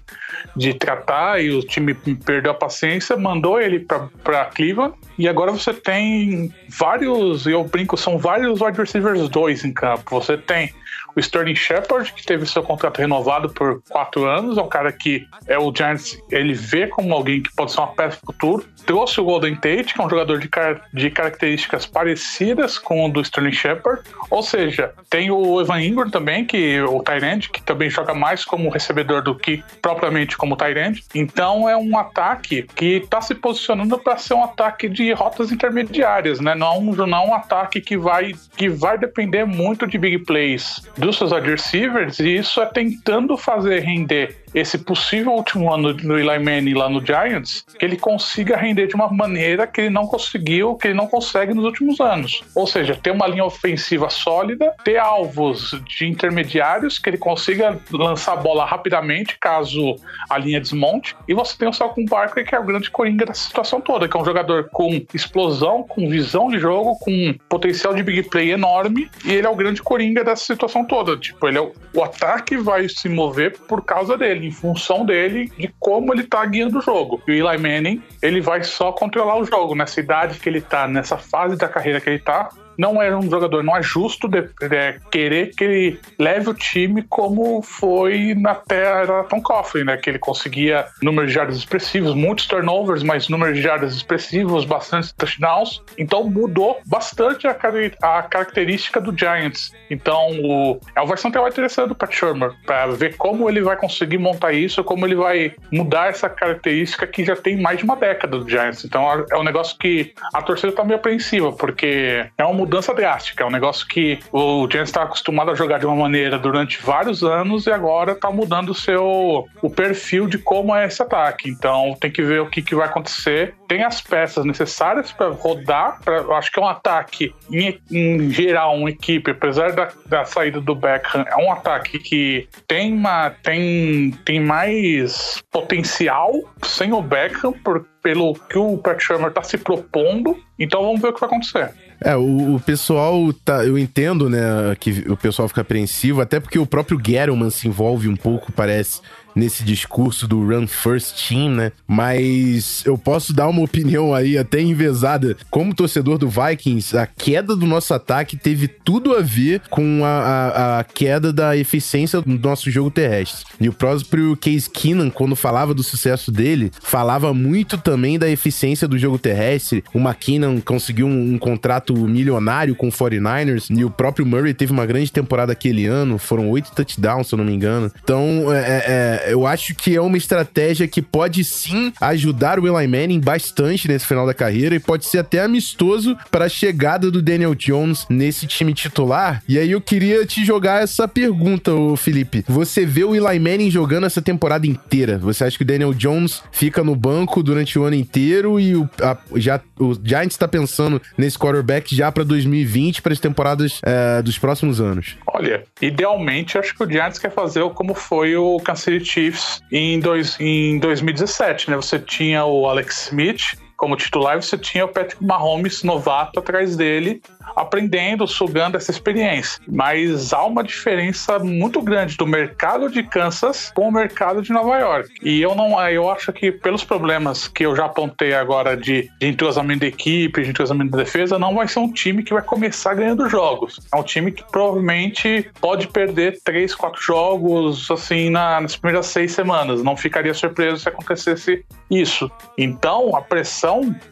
de 0.55 0.73
tratar 0.73 1.41
e 1.41 1.49
o 1.49 1.61
time 1.61 1.93
perdeu 1.93 2.51
a 2.51 2.53
paciência, 2.53 3.15
mandou 3.15 3.59
ele 3.59 3.79
para 3.79 4.45
Cleveland. 4.45 4.93
E 5.17 5.27
agora 5.27 5.51
você 5.51 5.73
tem 5.73 6.53
vários, 6.77 7.47
eu 7.47 7.63
brinco, 7.63 7.95
são 7.95 8.17
vários 8.17 8.59
wide 8.59 8.77
receivers 8.77 9.29
dois 9.29 9.63
em 9.63 9.71
campo. 9.71 10.03
Você 10.19 10.37
tem 10.37 10.73
o 11.15 11.19
Sterling 11.19 11.55
Shepard, 11.55 12.11
que 12.13 12.25
teve 12.25 12.45
seu 12.45 12.61
contrato 12.61 12.99
renovado 12.99 13.49
por 13.49 13.81
quatro 13.89 14.25
anos, 14.25 14.57
é 14.57 14.61
um 14.61 14.67
cara 14.67 14.91
que 14.91 15.25
é 15.47 15.57
o 15.57 15.73
Giants, 15.73 16.17
ele 16.29 16.53
vê 16.53 16.87
como 16.87 17.13
alguém 17.13 17.41
que 17.41 17.53
pode 17.55 17.71
ser 17.71 17.79
uma 17.79 17.87
peça 17.87 18.19
futuro. 18.23 18.65
Trouxe 18.85 19.19
o 19.19 19.23
Golden 19.23 19.55
Tate, 19.55 19.93
que 19.93 20.01
é 20.01 20.03
um 20.03 20.09
jogador 20.09 20.39
de, 20.39 20.49
car 20.49 20.81
de 20.93 21.09
características 21.09 21.85
parecidas 21.85 22.77
com 22.77 23.05
o 23.05 23.09
do 23.09 23.21
Sterling 23.21 23.53
Shepard. 23.53 24.03
Ou 24.29 24.43
seja, 24.43 24.93
tem 25.09 25.31
o 25.31 25.61
Evan 25.61 25.81
Ingram 25.81 26.09
também, 26.09 26.45
que 26.45 26.81
o 26.81 27.01
Tyrande, 27.01 27.49
que 27.49 27.61
também 27.61 27.89
joga 27.89 28.13
mais 28.13 28.43
como 28.43 28.69
recebedor 28.69 29.21
do 29.21 29.35
que 29.35 29.63
propriamente 29.81 30.37
como 30.37 30.57
Tyrande. 30.57 31.03
Então 31.13 31.69
é 31.69 31.77
um 31.77 31.97
ataque 31.97 32.63
que 32.75 32.97
está 32.97 33.21
se 33.21 33.33
posicionando 33.33 33.97
para 33.97 34.17
ser 34.17 34.33
um 34.33 34.43
ataque 34.43 34.89
de 34.89 35.13
rotas 35.13 35.51
intermediárias, 35.51 36.39
né? 36.39 36.53
Não, 36.53 36.81
não 36.81 37.17
é 37.17 37.27
um 37.27 37.33
ataque 37.33 37.79
que 37.79 37.97
vai, 37.97 38.33
que 38.57 38.67
vai 38.67 38.97
depender 38.97 39.45
muito 39.45 39.87
de 39.87 39.97
big 39.97 40.19
plays 40.19 40.81
dos 41.05 41.17
seus 41.17 41.31
wide 41.31 41.49
receivers, 41.49 42.19
e 42.19 42.37
isso 42.37 42.61
é 42.61 42.65
tentando 42.65 43.37
fazer 43.37 43.79
render 43.81 44.44
esse 44.55 44.77
possível 44.77 45.33
último 45.33 45.71
ano 45.71 45.93
do 45.93 46.17
Eli 46.17 46.39
Manning 46.39 46.73
lá 46.73 46.87
no 46.89 47.05
Giants, 47.05 47.65
que 47.77 47.85
ele 47.85 47.97
consiga 47.97 48.55
render 48.55 48.87
de 48.87 48.95
uma 48.95 49.11
maneira 49.11 49.67
que 49.67 49.81
ele 49.81 49.89
não 49.89 50.07
conseguiu, 50.07 50.75
que 50.75 50.87
ele 50.87 50.93
não 50.93 51.07
consegue 51.07 51.53
nos 51.53 51.65
últimos 51.65 51.99
anos. 51.99 52.41
Ou 52.55 52.65
seja, 52.65 52.95
ter 52.95 53.11
uma 53.11 53.27
linha 53.27 53.43
ofensiva 53.43 54.09
sólida, 54.09 54.73
ter 54.85 54.97
alvos 54.97 55.77
de 55.85 56.07
intermediários 56.07 56.97
que 56.97 57.09
ele 57.09 57.17
consiga 57.17 57.77
lançar 57.91 58.33
a 58.33 58.37
bola 58.37 58.65
rapidamente 58.65 59.37
caso 59.37 59.97
a 60.29 60.37
linha 60.37 60.61
desmonte, 60.61 61.15
e 61.27 61.33
você 61.33 61.57
tem 61.57 61.67
o 61.67 61.73
Salcon 61.73 62.05
Barkley, 62.05 62.45
que 62.45 62.55
é 62.55 62.59
o 62.59 62.63
grande 62.63 62.89
coringa 62.89 63.25
dessa 63.25 63.41
situação 63.41 63.81
toda, 63.81 64.07
que 64.07 64.15
é 64.15 64.19
um 64.19 64.25
jogador 64.25 64.69
com 64.71 65.05
explosão, 65.13 65.83
com 65.83 66.09
visão 66.09 66.47
de 66.47 66.59
jogo, 66.59 66.97
com 66.99 67.35
potencial 67.49 67.93
de 67.93 68.01
big 68.01 68.23
play 68.29 68.51
enorme, 68.51 69.09
e 69.25 69.33
ele 69.33 69.45
é 69.45 69.49
o 69.49 69.55
grande 69.55 69.83
coringa 69.83 70.23
dessa 70.23 70.45
situação 70.45 70.85
toda. 70.85 71.17
Tipo, 71.17 71.49
ele 71.49 71.57
é 71.57 71.61
o, 71.61 71.73
o 71.93 72.03
ataque 72.03 72.55
vai 72.55 72.87
se 72.87 73.09
mover 73.09 73.57
por 73.67 73.83
causa 73.83 74.17
dele 74.17 74.44
em 74.45 74.51
função 74.51 75.05
dele, 75.05 75.51
de 75.57 75.73
como 75.79 76.13
ele 76.13 76.23
tá 76.23 76.45
guiando 76.45 76.79
o 76.79 76.81
jogo. 76.81 77.21
E 77.27 77.41
o 77.41 77.49
Eli 77.49 77.57
Manning, 77.57 78.03
ele 78.21 78.41
vai 78.41 78.63
só 78.63 78.91
controlar 78.91 79.37
o 79.37 79.45
jogo 79.45 79.75
nessa 79.75 79.99
idade 79.99 80.39
que 80.39 80.49
ele 80.49 80.61
tá, 80.61 80.87
nessa 80.87 81.17
fase 81.17 81.57
da 81.57 81.67
carreira 81.67 81.99
que 81.99 82.09
ele 82.09 82.19
tá 82.19 82.49
não 82.77 83.01
é 83.01 83.15
um 83.15 83.29
jogador, 83.29 83.63
não 83.63 83.75
é 83.75 83.81
justo 83.81 84.27
de, 84.27 84.41
de, 84.41 84.99
querer 85.11 85.55
que 85.55 85.63
ele 85.63 85.99
leve 86.19 86.49
o 86.49 86.53
time 86.53 87.03
como 87.03 87.61
foi 87.61 88.35
na 88.35 88.55
terra 88.55 89.23
Tom 89.23 89.41
Coughlin, 89.41 89.83
né? 89.83 89.97
Que 89.97 90.09
ele 90.09 90.19
conseguia 90.19 90.85
números 91.01 91.29
de 91.29 91.35
jardas 91.35 91.57
expressivos, 91.57 92.13
muitos 92.13 92.47
turnovers, 92.47 93.03
mas 93.03 93.29
números 93.29 93.55
de 93.55 93.61
jardas 93.61 93.95
expressivos, 93.95 94.65
bastante 94.65 95.13
touchdowns. 95.15 95.81
Então 95.97 96.23
mudou 96.29 96.79
bastante 96.85 97.47
a, 97.47 97.57
a 98.01 98.23
característica 98.23 98.99
do 98.99 99.17
Giants. 99.17 99.71
Então 99.89 100.29
o, 100.41 100.79
é 100.95 100.99
uma 100.99 101.07
versão 101.07 101.31
que 101.31 101.37
é 101.37 101.47
interessante 101.47 101.89
do 101.89 101.95
Pat 101.95 102.11
Shermer, 102.11 102.51
para 102.65 102.87
ver 102.87 103.15
como 103.17 103.49
ele 103.49 103.61
vai 103.61 103.77
conseguir 103.77 104.17
montar 104.17 104.53
isso, 104.53 104.83
como 104.83 105.05
ele 105.05 105.15
vai 105.15 105.53
mudar 105.71 106.09
essa 106.09 106.29
característica 106.29 107.07
que 107.07 107.23
já 107.23 107.35
tem 107.35 107.59
mais 107.61 107.77
de 107.77 107.83
uma 107.83 107.95
década 107.95 108.37
do 108.37 108.49
Giants. 108.49 108.83
Então 108.83 109.25
é 109.31 109.37
um 109.37 109.43
negócio 109.43 109.77
que 109.77 110.13
a 110.33 110.41
torcida 110.41 110.71
tá 110.71 110.83
meio 110.83 110.97
apreensiva, 110.97 111.51
porque 111.51 112.25
é 112.37 112.45
um 112.45 112.53
mudança 112.65 112.93
drástica. 112.93 113.43
É 113.43 113.47
um 113.47 113.51
negócio 113.51 113.87
que 113.87 114.19
o 114.31 114.67
Giants 114.69 114.89
está 114.89 115.03
acostumado 115.03 115.51
a 115.51 115.55
jogar 115.55 115.79
de 115.79 115.85
uma 115.85 115.95
maneira 115.95 116.37
durante 116.37 116.81
vários 116.81 117.23
anos 117.23 117.67
e 117.67 117.71
agora 117.71 118.13
está 118.13 118.31
mudando 118.31 118.69
o 118.69 118.75
seu 118.75 119.45
o 119.61 119.69
perfil 119.69 120.27
de 120.27 120.37
como 120.37 120.75
é 120.75 120.85
esse 120.85 121.01
ataque. 121.01 121.49
Então 121.49 121.95
tem 121.99 122.11
que 122.11 122.21
ver 122.21 122.41
o 122.41 122.49
que, 122.49 122.61
que 122.61 122.75
vai 122.75 122.87
acontecer. 122.87 123.53
Tem 123.67 123.83
as 123.83 124.01
peças 124.01 124.43
necessárias 124.43 125.11
para 125.11 125.29
rodar. 125.29 125.99
Pra, 126.03 126.21
acho 126.37 126.51
que 126.51 126.59
é 126.59 126.63
um 126.63 126.67
ataque, 126.67 127.33
em, 127.51 127.79
em 127.91 128.29
geral, 128.31 128.75
uma 128.75 128.89
equipe, 128.89 129.31
apesar 129.31 129.71
da, 129.71 129.89
da 130.07 130.25
saída 130.25 130.59
do 130.59 130.75
Beckham, 130.75 131.23
é 131.27 131.35
um 131.37 131.51
ataque 131.51 131.99
que 131.99 132.47
tem, 132.67 132.93
uma, 132.93 133.29
tem, 133.29 134.11
tem 134.25 134.39
mais 134.39 135.43
potencial 135.51 136.31
sem 136.63 136.91
o 136.93 137.01
Beckham, 137.01 137.53
pelo 138.01 138.33
que 138.33 138.57
o 138.57 138.77
Pat 138.77 139.01
Shermer 139.01 139.29
está 139.29 139.43
se 139.43 139.57
propondo. 139.57 140.37
Então 140.57 140.81
vamos 140.81 141.01
ver 141.01 141.09
o 141.09 141.13
que 141.13 141.19
vai 141.19 141.29
acontecer. 141.29 141.84
É, 142.05 142.15
o, 142.15 142.55
o, 142.55 142.59
pessoal 142.59 143.33
tá. 143.43 143.65
Eu 143.65 143.79
entendo, 143.79 144.29
né, 144.29 144.39
que 144.79 145.03
o 145.09 145.17
pessoal 145.17 145.47
fica 145.47 145.61
apreensivo, 145.61 146.21
até 146.21 146.39
porque 146.39 146.59
o 146.59 146.65
próprio 146.65 147.01
Gettleman 147.03 147.49
se 147.49 147.67
envolve 147.67 148.07
um 148.07 148.15
pouco, 148.15 148.51
parece, 148.51 149.01
nesse 149.35 149.63
discurso 149.63 150.27
do 150.27 150.45
Run 150.45 150.67
First 150.67 151.27
Team, 151.27 151.49
né? 151.49 151.71
Mas 151.87 152.83
eu 152.85 152.97
posso 152.97 153.33
dar 153.33 153.47
uma 153.47 153.61
opinião 153.61 154.13
aí 154.13 154.37
até 154.37 154.61
envezada. 154.61 155.35
Como 155.49 155.75
torcedor 155.75 156.17
do 156.17 156.29
Vikings, 156.29 156.97
a 156.97 157.05
queda 157.05 157.55
do 157.55 157.65
nosso 157.65 157.93
ataque 157.93 158.37
teve 158.37 158.67
tudo 158.67 159.15
a 159.15 159.21
ver 159.21 159.61
com 159.69 160.03
a, 160.03 160.07
a, 160.07 160.79
a 160.79 160.83
queda 160.83 161.33
da 161.33 161.55
eficiência 161.57 162.21
do 162.21 162.39
nosso 162.39 162.69
jogo 162.71 162.89
terrestre. 162.89 163.45
E 163.59 163.67
o 163.67 163.73
próprio 163.73 164.35
Case 164.37 164.69
Keenan, 164.69 165.09
quando 165.09 165.35
falava 165.35 165.73
do 165.73 165.83
sucesso 165.83 166.31
dele, 166.31 166.71
falava 166.81 167.33
muito 167.33 167.77
também 167.77 168.17
da 168.17 168.29
eficiência 168.29 168.87
do 168.87 168.97
jogo 168.97 169.17
terrestre. 169.17 169.83
O 169.93 169.99
McKinnon 169.99 170.59
conseguiu 170.61 171.07
um, 171.07 171.33
um 171.33 171.37
contrato 171.37 171.93
milionário 171.95 172.75
com 172.75 172.87
o 172.87 172.91
49ers 172.91 173.67
e 173.69 173.83
o 173.83 173.89
próprio 173.89 174.25
Murray 174.25 174.53
teve 174.53 174.71
uma 174.71 174.85
grande 174.85 175.11
temporada 175.11 175.51
aquele 175.51 175.85
ano. 175.85 176.17
Foram 176.17 176.49
oito 176.49 176.71
touchdowns, 176.71 177.27
se 177.27 177.35
eu 177.35 177.37
não 177.37 177.45
me 177.45 177.53
engano. 177.53 177.91
Então, 178.03 178.53
é, 178.53 178.59
é, 178.59 178.83
é, 178.87 179.24
eu 179.27 179.45
acho 179.45 179.75
que 179.75 179.95
é 179.95 180.01
uma 180.01 180.17
estratégia 180.17 180.87
que 180.87 181.01
pode 181.01 181.43
sim 181.43 181.91
ajudar 181.99 182.59
o 182.59 182.67
Eli 182.67 182.87
Manning 182.87 183.19
bastante 183.19 183.87
nesse 183.87 184.05
final 184.05 184.25
da 184.25 184.33
carreira 184.33 184.75
e 184.75 184.79
pode 184.79 185.05
ser 185.05 185.19
até 185.19 185.41
amistoso 185.41 186.17
para 186.31 186.45
a 186.45 186.49
chegada 186.49 187.09
do 187.09 187.21
Daniel 187.21 187.55
Jones 187.55 188.05
nesse 188.09 188.47
time 188.47 188.73
titular. 188.73 189.41
E 189.47 189.57
aí 189.57 189.71
eu 189.71 189.81
queria 189.81 190.25
te 190.25 190.45
jogar 190.45 190.83
essa 190.83 191.07
pergunta, 191.07 191.71
Felipe. 191.97 192.43
Você 192.47 192.85
vê 192.85 193.03
o 193.03 193.15
Eli 193.15 193.39
Manning 193.39 193.69
jogando 193.69 194.05
essa 194.05 194.21
temporada 194.21 194.67
inteira? 194.67 195.17
Você 195.17 195.43
acha 195.43 195.57
que 195.57 195.63
o 195.63 195.67
Daniel 195.67 195.93
Jones 195.93 196.41
fica 196.51 196.83
no 196.83 196.95
banco 196.95 197.41
durante 197.43 197.77
o 197.77 197.83
ano 197.83 197.95
inteiro 197.95 198.59
e 198.59 198.75
o, 198.75 198.89
a, 199.01 199.17
já, 199.35 199.59
o 199.79 199.93
Giants 199.93 200.35
está 200.35 200.47
pensando 200.47 201.01
nesse 201.17 201.37
quarterback 201.37 201.95
já 201.95 202.11
para 202.11 202.23
2020, 202.23 203.01
para 203.01 203.13
as 203.13 203.19
temporadas 203.19 203.79
é, 203.83 204.21
dos 204.21 204.37
próximos 204.37 204.79
anos? 204.79 205.17
Olha, 205.27 205.63
idealmente 205.81 206.57
acho 206.57 206.75
que 206.75 206.83
o 206.83 206.89
Giants 206.89 207.19
quer 207.19 207.31
fazer 207.31 207.67
como 207.71 207.93
foi 207.93 208.35
o 208.35 208.59
Kansas 208.59 208.83
City 208.83 209.05
Chiefs 209.15 209.63
em, 209.71 209.97
dois, 209.99 210.37
em 210.41 210.77
2017, 210.79 211.69
né? 211.69 211.77
Você 211.77 211.97
tinha 211.97 212.43
o 212.45 212.67
Alex 212.67 213.07
Smith 213.07 213.41
como 213.77 213.95
titular, 213.95 214.41
você 214.41 214.57
tinha 214.57 214.85
o 214.85 214.87
Patrick 214.87 215.23
Mahomes 215.23 215.83
novato 215.83 216.39
atrás 216.39 216.75
dele, 216.75 217.21
aprendendo, 217.55 218.27
sugando 218.27 218.77
essa 218.77 218.91
experiência. 218.91 219.61
Mas 219.67 220.33
há 220.33 220.43
uma 220.43 220.63
diferença 220.63 221.39
muito 221.39 221.81
grande 221.81 222.17
do 222.17 222.25
mercado 222.25 222.89
de 222.89 223.03
Kansas 223.03 223.71
com 223.75 223.87
o 223.87 223.91
mercado 223.91 224.41
de 224.41 224.51
Nova 224.51 224.77
York. 224.77 225.09
E 225.21 225.41
eu 225.41 225.55
não, 225.55 225.79
eu 225.89 226.09
acho 226.09 226.31
que 226.33 226.51
pelos 226.51 226.83
problemas 226.83 227.47
que 227.47 227.65
eu 227.65 227.75
já 227.75 227.85
apontei 227.85 228.33
agora 228.33 228.75
de, 228.75 229.09
de 229.19 229.27
entrosamento 229.27 229.81
da 229.81 229.87
equipe, 229.87 230.41
de 230.41 230.49
entrosamento 230.49 230.91
da 230.91 230.97
defesa, 230.97 231.37
não 231.37 231.53
vai 231.55 231.67
ser 231.67 231.79
um 231.79 231.91
time 231.91 232.23
que 232.23 232.33
vai 232.33 232.43
começar 232.43 232.93
ganhando 232.93 233.29
jogos. 233.29 233.79
É 233.93 233.97
um 233.97 234.03
time 234.03 234.31
que 234.31 234.43
provavelmente 234.51 235.49
pode 235.59 235.87
perder 235.87 236.39
três, 236.43 236.73
quatro 236.73 237.01
jogos 237.01 237.89
assim 237.91 238.29
na, 238.29 238.61
nas 238.61 238.75
primeiras 238.75 239.07
seis 239.07 239.31
semanas. 239.31 239.83
Não 239.83 239.95
ficaria 239.95 240.33
surpreso 240.33 240.77
se 240.77 240.89
acontecesse 240.89 241.65
isso. 241.89 242.29
Então 242.57 243.15
a 243.15 243.21
pressão 243.21 243.64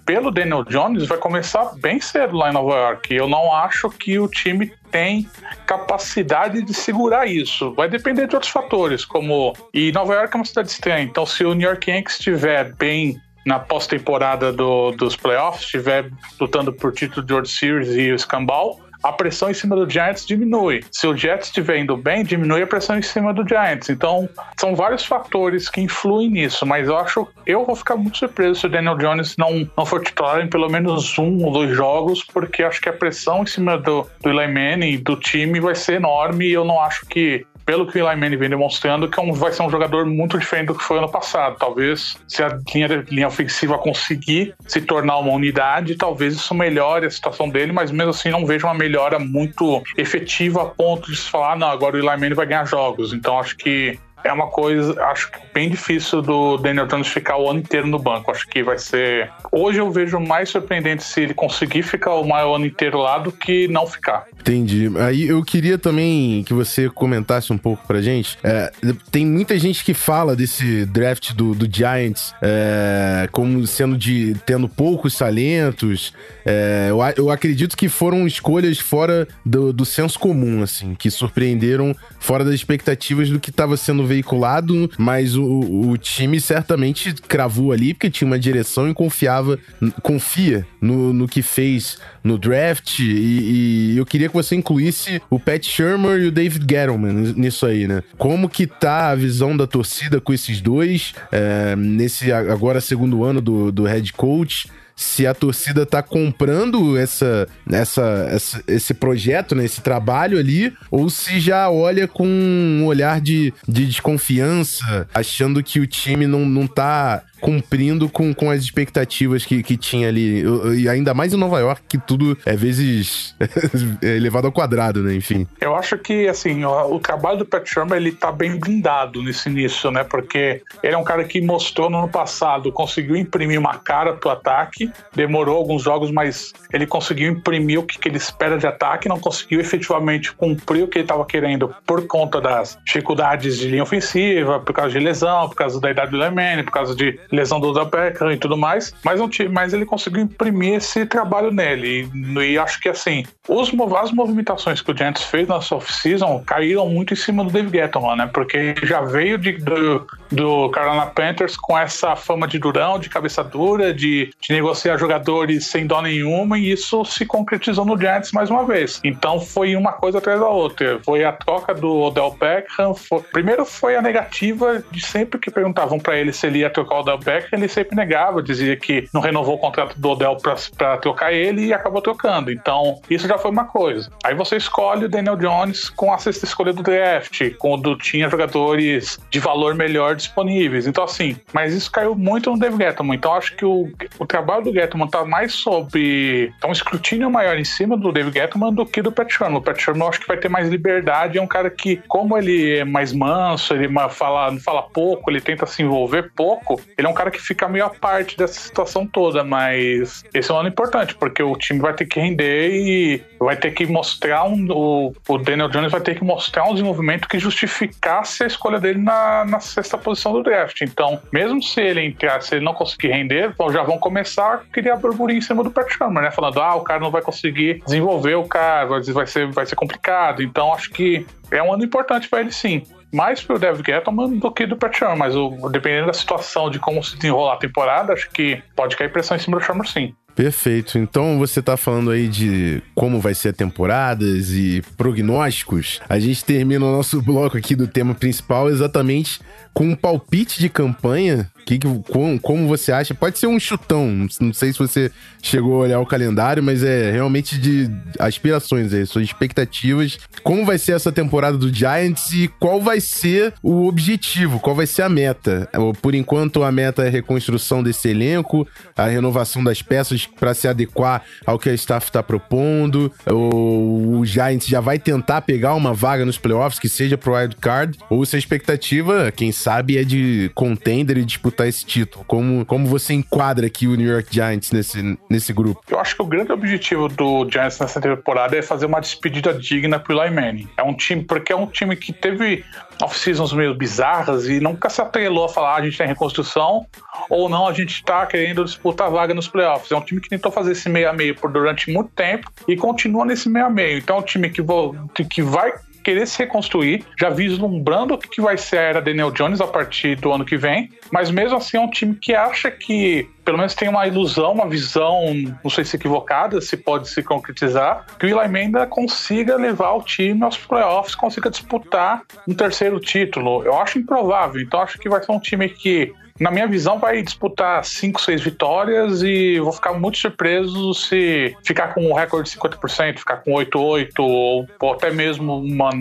pelo 0.05 0.31
Daniel 0.31 0.63
Jones 0.63 1.07
vai 1.07 1.17
começar 1.17 1.74
bem 1.77 2.00
cedo 2.00 2.36
lá 2.36 2.50
em 2.50 2.53
Nova 2.53 2.75
York. 2.75 3.13
Eu 3.13 3.27
não 3.27 3.53
acho 3.53 3.89
que 3.89 4.19
o 4.19 4.27
time 4.27 4.72
tem 4.91 5.27
capacidade 5.65 6.62
de 6.62 6.74
segurar 6.74 7.25
isso. 7.25 7.74
Vai 7.74 7.89
depender 7.89 8.27
de 8.27 8.36
outros 8.36 8.51
fatores, 8.51 9.05
como. 9.05 9.53
E 9.74 9.91
Nova 9.91 10.13
York 10.13 10.36
é 10.36 10.38
uma 10.38 10.45
cidade 10.45 10.69
estranha, 10.69 11.03
então 11.03 11.25
se 11.25 11.43
o 11.43 11.53
New 11.53 11.67
York 11.67 11.89
Yankees 11.89 12.17
estiver 12.17 12.74
bem 12.75 13.19
na 13.45 13.60
pós-temporada 13.60 14.53
do, 14.53 14.91
dos 14.91 15.15
playoffs, 15.15 15.65
estiver 15.65 16.10
lutando 16.39 16.72
por 16.72 16.93
título 16.93 17.25
de 17.25 17.33
World 17.33 17.50
Series 17.50 17.89
e 17.89 18.12
o 18.12 18.15
escambau, 18.15 18.79
a 19.03 19.12
pressão 19.12 19.50
em 19.51 19.53
cima 19.53 19.75
do 19.75 19.89
Giants 19.89 20.25
diminui. 20.25 20.81
Se 20.91 21.05
o 21.05 21.15
Jets 21.15 21.48
estiver 21.48 21.79
indo 21.79 21.98
bem, 21.98 22.24
diminui 22.24 22.62
a 22.62 22.67
pressão 22.67 22.98
em 22.98 23.01
cima 23.01 23.33
do 23.33 23.48
Giants. 23.48 23.89
Então, 23.89 24.29
são 24.57 24.75
vários 24.75 25.05
fatores 25.05 25.69
que 25.69 25.81
influem 25.81 26.29
nisso, 26.29 26.65
mas 26.65 26.88
eu 26.88 26.98
acho, 26.98 27.27
eu 27.45 27.65
vou 27.65 27.75
ficar 27.75 27.95
muito 27.95 28.17
surpreso 28.17 28.62
se 28.62 28.65
o 28.65 28.69
Daniel 28.69 28.98
Jones 28.98 29.36
não, 29.38 29.69
não 29.77 29.86
for 29.86 30.01
titular 30.01 30.41
em 30.41 30.48
pelo 30.48 30.69
menos 30.69 31.17
um 31.17 31.43
ou 31.43 31.51
dois 31.51 31.75
jogos, 31.75 32.24
porque 32.24 32.63
acho 32.63 32.79
que 32.79 32.89
a 32.89 32.93
pressão 32.93 33.43
em 33.43 33.45
cima 33.45 33.77
do, 33.77 34.07
do 34.22 34.29
Eli 34.29 34.48
Manning, 34.48 34.98
do 34.98 35.15
time, 35.15 35.60
vai 35.60 35.75
ser 35.75 35.95
enorme 35.95 36.48
e 36.48 36.53
eu 36.53 36.63
não 36.63 36.79
acho 36.79 37.05
que 37.05 37.45
pelo 37.65 37.88
que 37.88 38.01
o 38.01 38.08
Eli 38.08 38.20
Manning 38.20 38.38
vem 38.38 38.50
demonstrando, 38.50 39.10
que 39.10 39.20
é 39.20 39.24
um, 39.24 39.34
vai 39.34 39.51
ser 39.51 39.63
um 39.63 39.70
jogador 39.70 40.05
muito 40.05 40.38
diferente 40.38 40.67
do 40.67 40.75
que 40.75 40.84
foi 40.84 40.98
ano 40.98 41.10
passado. 41.10 41.55
Talvez, 41.58 42.17
se 42.27 42.43
a 42.43 42.58
linha, 42.74 43.05
linha 43.10 43.27
ofensiva 43.27 43.77
conseguir 43.77 44.53
se 44.67 44.82
tornar 44.82 45.17
uma 45.17 45.32
unidade, 45.32 45.96
talvez 45.96 46.34
isso 46.34 46.53
melhore 46.53 47.05
a 47.05 47.12
situação 47.12 47.50
dele, 47.50 47.72
mas 47.72 47.91
mesmo 47.91 48.12
assim 48.12 48.29
não 48.29 48.46
vejo 48.46 48.67
uma 48.67 48.74
melhora 48.74 49.20
muito 49.20 49.82
efetiva 49.98 50.63
a 50.63 50.65
ponto 50.65 51.10
de 51.12 51.17
se 51.17 51.29
falar, 51.29 51.58
não, 51.58 51.67
agora 51.67 51.96
o 51.96 52.00
Eli 52.00 52.08
Manning 52.08 52.34
vai 52.34 52.46
ganhar 52.46 52.65
jogos. 52.65 53.13
Então 53.13 53.39
acho 53.39 53.55
que 53.58 53.98
é 54.24 54.32
uma 54.32 54.48
coisa, 54.48 55.01
acho 55.06 55.32
que 55.32 55.39
bem 55.53 55.70
difícil 55.70 56.22
do 56.22 56.58
Daniel 56.58 56.88
Jones 56.88 57.08
ficar 57.08 57.38
o 57.38 57.50
ano 57.50 57.60
inteiro 57.60 57.88
no 57.88 58.00
banco. 58.00 58.32
Acho 58.32 58.48
que 58.48 58.63
vai 58.63 58.77
ser. 58.77 59.30
Hoje 59.51 59.80
eu 59.80 59.92
vejo 59.92 60.20
mais 60.20 60.50
surpreendente 60.50 61.03
se 61.03 61.22
ele 61.22 61.34
conseguir 61.34 61.84
ficar 61.84 62.13
o 62.15 62.25
maior 62.25 62.56
ano 62.56 62.65
inteiro 62.65 62.98
lá 62.98 63.18
do 63.18 63.32
que 63.32 63.68
não 63.68 63.86
ficar. 63.86 64.25
Entendi. 64.39 64.92
Aí 65.00 65.27
eu 65.27 65.44
queria 65.44 65.77
também 65.77 66.44
que 66.44 66.53
você 66.53 66.89
comentasse 66.89 67.51
um 67.51 67.58
pouco 67.58 67.86
pra 67.86 68.01
gente. 68.01 68.38
É, 68.44 68.72
tem 69.12 69.25
muita 69.25 69.58
gente 69.60 69.84
que 69.84 69.94
fala 69.94 70.36
desse 70.36 70.86
draft 70.86 71.34
do, 71.34 71.53
do 71.53 71.68
Giants 71.74 72.34
é, 72.42 73.27
como 73.32 73.65
sendo 73.68 73.98
de 73.98 74.36
tendo 74.46 74.68
poucos 74.70 75.18
talentos. 75.18 76.13
É, 76.46 76.88
eu, 76.89 77.00
eu 77.18 77.30
acredito 77.30 77.75
que 77.75 77.89
foram 77.89 78.25
escolhas 78.27 78.80
fora 78.80 79.27
do, 79.46 79.72
do 79.72 79.86
senso 79.86 80.18
comum, 80.20 80.62
assim, 80.62 80.96
que 80.96 81.10
surpreenderam 81.10 81.96
fora 82.20 82.44
das 82.44 82.53
expectativas 82.53 83.30
do 83.30 83.39
que 83.39 83.50
estava 83.50 83.75
sendo 83.77 84.06
veiculado, 84.13 84.89
mas 84.98 85.36
o, 85.36 85.43
o 85.43 85.98
time 85.98 86.39
certamente 86.39 87.13
cravou 87.13 87.72
ali, 87.72 87.93
porque 87.93 88.10
tinha 88.10 88.27
uma 88.27 88.38
direção 88.38 88.89
e 88.89 88.93
confiava, 88.93 89.58
confia 90.01 90.65
no, 90.79 91.12
no 91.12 91.27
que 91.27 91.41
fez 91.41 91.98
no 92.24 92.38
draft. 92.38 93.00
E, 93.00 93.93
e, 93.93 93.98
eu 93.98 94.05
queria 94.05 94.29
que 94.29 94.36
você 94.36 94.55
incluísse 94.55 95.22
o 95.29 95.39
Pat 95.39 95.63
Shermer 95.65 96.22
e 96.22 96.27
o 96.27 96.32
David 96.32 96.65
Gettleman 96.70 97.34
nisso 97.36 97.65
aí, 97.65 97.88
né? 97.88 98.03
Como 98.17 98.48
que 98.48 98.67
tá 98.67 99.10
a 99.10 99.15
visão 99.15 99.55
da 99.58 99.65
torcida 99.65 100.22
com 100.22 100.33
esses 100.33 100.61
dois, 100.61 101.14
é, 101.31 101.75
nesse 101.75 102.31
agora 102.31 102.79
segundo 102.79 103.24
ano 103.24 103.42
do, 103.42 103.72
do 103.72 103.83
head 103.83 104.14
coach? 104.14 104.68
Se 104.96 105.25
a 105.25 105.34
torcida 105.34 105.86
tá 105.86 106.01
comprando 106.01 106.98
essa, 106.98 107.48
essa, 107.70 108.27
essa, 108.29 108.64
esse 108.68 108.94
projeto, 108.94 109.56
né, 109.56 109.66
esse 109.66 109.82
trabalho 109.82 110.38
ali, 110.38 110.74
ou 110.92 111.10
se 111.10 111.40
já 111.40 111.70
olha 111.70 112.08
com 112.08 112.27
um 112.27 112.86
olhar 112.86 113.20
de, 113.20 113.53
de 113.68 113.86
desconfiança, 113.86 115.08
achando 115.14 115.64
que 115.64 115.79
o 115.79 115.88
time 115.88 116.27
não, 116.27 116.46
não 116.46 116.68
tá 116.68 117.24
cumprindo 117.44 118.08
com, 118.08 118.34
com 118.34 118.50
as 118.50 118.62
expectativas 118.62 119.46
que, 119.46 119.62
que 119.62 119.75
tinha 119.75 120.08
ali. 120.08 120.44
E 120.77 120.88
ainda 120.88 121.14
mais 121.14 121.34
em 121.34 121.38
Nova 121.38 121.60
York, 121.60 121.82
que 121.90 121.98
tudo 121.98 122.38
é 122.46 122.56
vezes 122.56 123.36
é 124.01 124.18
levado 124.18 124.46
ao 124.46 124.51
quadrado, 124.51 125.03
né? 125.03 125.14
Enfim. 125.14 125.46
Eu 125.60 125.75
acho 125.75 125.98
que, 125.98 126.25
assim, 126.29 126.64
o, 126.64 126.96
o 126.96 127.00
trabalho 127.01 127.40
do 127.40 127.46
Pat 127.46 127.68
Shermer, 127.68 127.98
ele 127.98 128.14
tá 128.14 128.32
bem 128.32 128.58
blindado 128.58 129.22
nesse 129.22 129.50
início, 129.50 129.92
né? 129.92 130.06
Porque 130.06 130.62
ele 130.82 130.96
é 130.96 130.98
um 130.98 131.03
cara 131.03 131.25
que 131.25 131.42
mostrou 131.42 131.90
no 131.90 131.98
ano 131.98 132.08
passado, 132.08 132.72
conseguiu 132.72 133.18
imprimir 133.18 133.60
uma 133.60 133.77
cara 133.77 134.14
pro 134.14 134.29
ataque, 134.29 134.90
demorou 135.14 135.58
alguns 135.58 135.84
jogos, 135.84 136.12
mas 136.12 136.53
ele 136.72 136.88
conseguiu 136.88 137.29
imprimir 137.29 137.77
o 137.77 137.84
que, 137.84 138.00
que 138.00 138.08
ele 138.08 138.18
espera 138.18 138.58
de 138.58 138.66
ataque, 138.66 139.10
não 139.10 139.20
conseguiu 139.20 139.60
efetivamente 139.60 140.32
cumprir 140.32 140.84
o 140.84 140.88
que 140.88 141.00
ele 141.00 141.03
estava 141.03 141.25
querendo 141.25 141.75
por 141.86 142.08
conta 142.08 142.40
das 142.40 142.77
dificuldades 142.86 143.58
de 143.58 143.68
linha 143.68 143.84
ofensiva, 143.84 144.62
por 144.62 144.74
causa 144.74 144.98
de 144.98 145.03
lesão, 145.03 145.50
por 145.50 145.56
causa 145.56 145.82
da 145.82 145.92
idade 145.92 146.12
do 146.12 146.18
Lemene, 146.18 146.64
por 146.64 146.72
causa 146.72 146.96
de 146.96 147.20
lesão 147.33 147.59
do 147.59 147.69
Odell 147.69 148.31
e 148.31 148.37
tudo 148.37 148.55
mais, 148.55 148.93
mas, 149.03 149.19
não, 149.19 149.29
mas 149.51 149.74
ele 149.74 149.85
conseguiu 149.85 150.22
imprimir 150.22 150.75
esse 150.75 151.05
trabalho 151.05 151.51
nele. 151.51 152.09
E, 152.13 152.39
e 152.39 152.57
acho 152.57 152.79
que 152.79 152.89
assim, 152.89 153.25
os, 153.48 153.72
as 153.98 154.11
movimentações 154.11 154.81
que 154.81 154.91
o 154.91 154.98
Giants 154.98 155.24
fez 155.24 155.48
na 155.48 155.57
off-season 155.57 156.43
caíram 156.46 156.87
muito 156.87 157.13
em 157.13 157.17
cima 157.17 157.43
do 157.43 157.50
David 157.50 157.77
Gettleman, 157.77 158.15
né? 158.15 158.29
Porque 158.31 158.75
já 158.83 159.01
veio 159.01 159.37
de, 159.37 159.53
do, 159.53 160.07
do 160.31 160.69
Carolina 160.69 161.07
Panthers 161.07 161.57
com 161.57 161.77
essa 161.77 162.15
fama 162.15 162.48
de 162.48 162.59
durão, 162.59 163.00
de 163.00 163.09
cabeça 163.09 163.43
dura, 163.43 163.93
de, 163.93 164.31
de 164.39 164.53
negociar 164.53 164.98
jogadores 164.98 165.67
sem 165.67 165.87
dó 165.87 166.01
nenhuma, 166.01 166.57
e 166.59 166.72
isso 166.72 167.03
se 167.05 167.25
concretizou 167.25 167.85
no 167.85 167.98
Giants 167.98 168.31
mais 168.31 168.50
uma 168.50 168.65
vez. 168.65 169.00
Então 169.03 169.39
foi 169.39 169.75
uma 169.75 169.93
coisa 169.93 170.19
atrás 170.19 170.39
da 170.39 170.48
outra. 170.48 171.00
Foi 171.03 171.24
a 171.24 171.31
troca 171.31 171.74
do 171.74 172.00
Odell 172.01 172.35
Beckham. 172.39 172.93
Foi, 172.93 173.22
primeiro 173.22 173.65
foi 173.65 173.96
a 173.96 174.01
negativa 174.01 174.83
de 174.91 175.03
sempre 175.05 175.39
que 175.39 175.50
perguntavam 175.50 176.00
para 176.00 176.17
ele 176.17 176.31
se 176.31 176.46
ele 176.46 176.59
ia 176.59 176.69
trocar 176.69 176.96
o 176.96 177.00
Odell 177.00 177.23
Beckham, 177.24 177.57
ele 177.59 177.68
sempre 177.68 177.96
negava, 177.96 178.42
dizia 178.42 178.75
que 178.75 179.07
não 179.14 179.22
renovou 179.22 179.55
o 179.55 179.59
contrato 179.59 180.00
do 180.00 180.09
Odell 180.09 180.38
para 180.77 180.98
trocar 180.98 181.33
ele 181.33 181.68
e 181.68 181.74
acabou 181.74 182.01
trocando. 182.01 182.51
Então 182.51 183.00
isso 183.09 183.27
já 183.27 183.38
foi 183.38 183.51
uma 183.51 183.66
coisa. 183.66 184.09
Aí 184.24 184.36
você 184.36 184.57
escolhe 184.57 185.05
o 185.05 185.09
Daniel 185.09 185.36
Jones 185.36 185.90
com 185.90 186.14
a 186.14 186.18
sexta 186.18 186.46
escolha 186.46 186.74
do 186.74 186.83
draft, 186.83 187.42
quando 187.57 187.96
tinha 187.98 188.29
jogadores 188.29 189.20
de 189.29 189.40
valor 189.40 189.75
melhor 189.75 190.16
disponíveis. 190.16 190.88
Então, 190.88 191.03
assim, 191.03 191.36
mas 191.51 191.74
isso 191.74 191.92
caiu 191.92 192.16
muito 192.16 192.50
no 192.50 192.57
Dave 192.57 192.77
Gettleman. 192.77 193.16
Então, 193.16 193.33
acho 193.33 193.55
que 193.55 193.66
o, 193.66 193.90
o 194.20 194.25
trabalho 194.25 194.64
do 194.64 194.74
Gettleman 194.74 195.07
tá 195.07 195.25
mais 195.25 195.53
sobre. 195.53 196.51
Tá 196.59 196.68
um 196.68 196.72
escrutínio 196.72 197.29
maior 197.29 197.57
em 197.57 197.64
cima 197.64 197.98
do 197.98 198.12
Dave 198.12 198.31
Gettleman 198.31 198.74
do 198.74 198.86
que 198.86 199.01
do 199.01 199.12
Pat 199.12 199.31
Sherman. 199.31 199.57
O 199.57 199.62
Pat 199.62 199.79
Sherman 199.79 200.03
eu 200.03 200.09
acho 200.09 200.20
que 200.20 200.27
vai 200.27 200.38
ter 200.38 200.50
mais 200.50 200.70
liberdade. 200.70 201.38
É 201.38 201.42
um 201.42 201.48
cara 201.48 201.70
que, 201.70 201.98
como 202.07 202.38
ele 202.38 202.77
é 202.77 202.86
mais 202.86 203.14
manso, 203.14 203.74
ele 203.74 203.88
fala, 204.09 204.57
fala 204.59 204.83
pouco, 204.83 205.29
ele 205.29 205.42
tenta 205.42 205.66
se 205.66 205.81
envolver 205.81 206.31
pouco, 206.36 206.79
ele 206.98 207.07
é 207.07 207.09
um 207.09 207.12
cara 207.13 207.31
que 207.31 207.41
fica 207.41 207.67
meio 207.67 207.85
à 207.85 207.89
parte 207.89 208.37
dessa 208.37 208.59
situação 208.59 209.05
toda. 209.05 209.43
Mas 209.43 210.23
esse 210.33 210.51
é 210.51 210.53
um 210.53 210.57
ano 210.57 210.69
importante, 210.69 211.15
porque 211.15 211.41
o 211.41 211.55
time 211.55 211.79
vai 211.79 211.93
ter 211.93 212.05
que 212.05 212.19
render 212.19 212.71
e 212.71 213.23
vai 213.39 213.55
ter 213.55 213.71
que 213.71 213.85
mostrar 213.85 214.43
um. 214.45 214.67
O, 214.69 215.13
o 215.27 215.37
Daniel 215.37 215.69
Jones 215.69 215.91
vai 215.91 216.01
ter 216.01 216.15
que 216.15 216.23
mostrar 216.23 216.65
um 216.65 216.73
desenvolvimento 216.73 217.27
que 217.27 217.39
justificasse 217.39 218.43
a 218.43 218.47
escolha 218.47 218.79
dele 218.79 218.99
na, 218.99 219.45
na 219.45 219.59
sexta 219.59 219.97
posição 219.97 220.33
do 220.33 220.43
draft. 220.43 220.81
Então, 220.81 221.19
mesmo 221.31 221.61
se 221.61 221.81
ele 221.81 222.01
entrar, 222.01 222.41
se 222.41 222.55
ele 222.55 222.65
não 222.65 222.73
conseguir 222.73 223.09
render, 223.09 223.53
já 223.71 223.83
vão 223.83 223.97
começar 223.97 224.53
a 224.53 224.57
criar 224.57 224.95
burburinho 224.95 225.37
em 225.37 225.41
cima 225.41 225.63
do 225.63 225.71
Pat 225.71 225.89
Shermer, 225.89 226.23
né? 226.23 226.31
Falando, 226.31 226.61
ah, 226.61 226.75
o 226.75 226.81
cara 226.81 226.99
não 226.99 227.11
vai 227.11 227.21
conseguir 227.21 227.81
desenvolver 227.85 228.35
o 228.35 228.47
cara, 228.47 228.85
vai 228.85 229.27
ser, 229.27 229.51
vai 229.51 229.65
ser 229.65 229.75
complicado. 229.75 230.41
Então, 230.41 230.73
acho 230.73 230.89
que 230.91 231.25
é 231.51 231.61
um 231.61 231.73
ano 231.73 231.83
importante 231.83 232.27
para 232.27 232.41
ele 232.41 232.51
sim. 232.51 232.83
Mais 233.13 233.43
pro 233.43 233.59
David 233.59 233.85
Gettleman 233.85 234.39
do 234.39 234.51
que 234.51 234.65
do 234.65 234.75
Pat 234.75 234.97
Shermer, 234.97 235.17
mas 235.17 235.35
o, 235.35 235.69
dependendo 235.69 236.07
da 236.07 236.13
situação, 236.13 236.69
de 236.69 236.79
como 236.79 237.03
se 237.03 237.15
desenrolar 237.15 237.53
a 237.53 237.57
temporada, 237.57 238.11
acho 238.11 238.29
que 238.31 238.61
pode 238.75 238.97
cair 238.97 239.11
pressão 239.11 239.37
em 239.37 239.39
cima 239.39 239.57
do 239.57 239.63
Shermer 239.63 239.87
sim. 239.87 240.15
Perfeito. 240.35 240.98
Então 240.98 241.37
você 241.37 241.61
tá 241.61 241.77
falando 241.77 242.11
aí 242.11 242.27
de 242.27 242.81
como 242.96 243.19
vai 243.19 243.33
ser 243.33 243.50
a 243.50 243.53
temporadas 243.53 244.51
e 244.51 244.81
prognósticos. 244.98 246.00
A 246.09 246.19
gente 246.19 246.43
termina 246.43 246.85
o 246.85 246.91
nosso 246.91 247.22
bloco 247.22 247.57
aqui 247.57 247.75
do 247.75 247.87
tema 247.87 248.15
principal 248.15 248.69
exatamente 248.69 249.39
com 249.74 249.89
um 249.89 249.96
palpite 249.96 250.59
de 250.59 250.69
campanha 250.69 251.51
que 251.65 251.79
como, 252.09 252.39
como, 252.39 252.67
você 252.67 252.91
acha? 252.91 253.13
Pode 253.13 253.39
ser 253.39 253.48
um 253.48 253.59
chutão. 253.59 254.27
Não 254.39 254.53
sei 254.53 254.74
se 254.74 254.79
você 254.79 255.11
chegou 255.41 255.75
a 255.75 255.79
olhar 255.79 256.00
o 256.00 256.05
calendário, 256.05 256.61
mas 256.61 256.83
é 256.83 257.11
realmente 257.11 257.57
de 257.57 257.89
aspirações 258.19 258.93
aí, 258.93 259.05
suas 259.05 259.25
expectativas. 259.25 260.19
Como 260.43 260.65
vai 260.65 260.77
ser 260.77 260.93
essa 260.93 261.11
temporada 261.11 261.57
do 261.57 261.74
Giants 261.74 262.31
e 262.33 262.48
qual 262.59 262.81
vai 262.81 263.00
ser 263.00 263.53
o 263.61 263.87
objetivo? 263.87 264.59
Qual 264.59 264.75
vai 264.75 264.85
ser 264.85 265.03
a 265.03 265.09
meta? 265.09 265.69
Por 266.01 266.15
enquanto, 266.15 266.63
a 266.63 266.72
meta 266.72 267.03
é 267.03 267.07
a 267.07 267.11
reconstrução 267.11 267.81
desse 267.81 268.09
elenco, 268.09 268.67
a 268.96 269.05
renovação 269.05 269.63
das 269.63 269.81
peças 269.81 270.23
para 270.25 270.53
se 270.53 270.68
adequar 270.68 271.24
ao 271.46 271.59
que 271.59 271.70
a 271.70 271.74
staff 271.74 272.07
está 272.07 272.24
propondo. 272.24 273.12
O, 273.29 274.20
o 274.20 274.25
Giants 274.25 274.68
já 274.68 274.79
vai 274.79 274.98
tentar 274.98 275.42
pegar 275.42 275.74
uma 275.75 275.94
vaga 275.94 276.25
nos 276.25 276.38
playoffs 276.38 276.79
que 276.79 276.88
seja 276.88 277.18
pro 277.18 277.33
wild 277.33 277.55
card, 277.57 277.98
ou 278.09 278.25
se 278.25 278.36
a 278.36 278.40
expectativa, 278.40 279.31
quem 279.31 279.51
sabe, 279.51 279.98
é 279.98 280.03
de 280.03 280.51
contender 280.55 281.18
e 281.18 281.25
disputar 281.25 281.68
esse 281.68 281.86
título? 281.86 282.24
Como, 282.25 282.66
como 282.66 282.88
você 282.88 283.14
enquadra 283.14 283.68
aqui 283.68 283.88
o 283.88 283.96
New 283.96 284.09
York 284.09 284.29
Giants 284.31 284.72
nesse, 284.72 285.18
nesse 285.29 285.51
grupo? 285.51 285.81
Eu 285.90 286.00
acho 286.00 286.16
que 286.16 286.22
o 286.22 286.25
grande 286.25 286.51
objetivo 286.51 287.07
do 287.07 287.50
Giants 287.50 287.79
nessa 287.79 288.00
temporada 288.00 288.57
é 288.57 288.62
fazer 288.62 288.86
uma 288.86 289.00
despedida 289.00 289.53
digna 289.53 290.00
pro 290.00 290.18
Eli 290.22 290.33
Manning. 290.33 290.70
É 290.77 290.83
um 290.83 290.94
time, 290.94 291.24
porque 291.24 291.51
é 291.51 291.55
um 291.55 291.68
time 291.68 291.96
que 291.96 292.14
teve 292.14 292.64
off-seasons 293.01 293.53
meio 293.53 293.74
bizarras 293.74 294.48
e 294.48 294.59
nunca 294.59 294.90
se 294.90 295.01
atrelou 295.01 295.46
a 295.46 295.50
falar 295.50 295.74
ah, 295.74 295.77
a 295.77 295.83
gente 295.83 295.98
tem 295.98 296.05
tá 296.05 296.14
reconstrução 296.14 296.86
ou 297.29 297.50
não, 297.50 297.68
a 297.68 297.74
gente 297.74 298.03
tá 298.03 298.25
querendo 298.25 298.64
disputar 298.64 299.09
vaga 299.09 299.33
nos 299.33 299.48
playoffs. 299.48 299.92
É 299.92 299.96
um 299.96 300.01
time 300.01 300.12
que 300.21 300.29
tentou 300.29 300.51
fazer 300.51 300.73
esse 300.73 300.89
meio 300.89 301.09
a 301.09 301.13
meio 301.13 301.35
por 301.35 301.51
durante 301.51 301.91
muito 301.91 302.11
tempo 302.11 302.51
e 302.67 302.75
continua 302.75 303.25
nesse 303.25 303.49
meio 303.49 303.65
a 303.65 303.69
meio. 303.69 303.97
Então 303.97 304.17
é 304.17 304.19
um 304.19 304.23
time 304.23 304.49
que, 304.49 304.61
vou, 304.61 304.95
que 305.29 305.41
vai 305.41 305.73
querer 306.03 306.27
se 306.27 306.37
reconstruir, 306.39 307.03
já 307.17 307.29
vislumbrando 307.29 308.13
o 308.13 308.17
que 308.17 308.41
vai 308.41 308.57
ser 308.57 308.77
a 308.77 308.81
era 308.81 309.01
Daniel 309.01 309.31
Jones 309.31 309.61
a 309.61 309.67
partir 309.67 310.17
do 310.17 310.31
ano 310.31 310.43
que 310.43 310.57
vem, 310.57 310.91
mas 311.11 311.31
mesmo 311.31 311.57
assim 311.57 311.77
é 311.77 311.79
um 311.79 311.89
time 311.89 312.15
que 312.15 312.35
acha 312.35 312.69
que 312.69 313.27
pelo 313.45 313.57
menos 313.57 313.73
tem 313.73 313.89
uma 313.89 314.05
ilusão, 314.05 314.51
uma 314.51 314.67
visão, 314.67 315.21
não 315.63 315.69
sei 315.69 315.83
se 315.83 315.95
equivocada, 315.95 316.61
se 316.61 316.77
pode 316.77 317.09
se 317.09 317.21
concretizar, 317.23 318.05
que 318.19 318.25
o 318.25 318.29
Eli 318.29 318.49
Menda 318.49 318.85
consiga 318.85 319.55
levar 319.55 319.93
o 319.93 320.01
time 320.01 320.43
aos 320.43 320.57
playoffs, 320.57 321.15
consiga 321.15 321.49
disputar 321.49 322.21
um 322.47 322.53
terceiro 322.53 322.99
título. 322.99 323.63
Eu 323.63 323.77
acho 323.77 323.99
improvável, 323.99 324.61
então 324.61 324.81
acho 324.81 324.97
que 324.97 325.09
vai 325.09 325.21
ser 325.23 325.31
um 325.31 325.39
time 325.39 325.69
que 325.69 326.13
na 326.39 326.50
minha 326.50 326.67
visão, 326.67 326.98
vai 326.98 327.22
disputar 327.22 327.85
5, 327.85 328.19
6 328.19 328.41
vitórias 328.41 329.22
e 329.22 329.59
vou 329.59 329.72
ficar 329.72 329.93
muito 329.93 330.17
surpreso 330.17 330.93
se 330.93 331.55
ficar 331.63 331.93
com 331.93 332.09
um 332.09 332.13
recorde 332.13 332.50
de 332.50 332.57
50%, 332.57 333.19
ficar 333.19 333.37
com 333.37 333.51
8-8 333.51 334.09
ou, 334.19 334.67
ou, 334.79 334.93
até 334.93 335.11
mesmo 335.11 335.59
uma, 335.59 335.91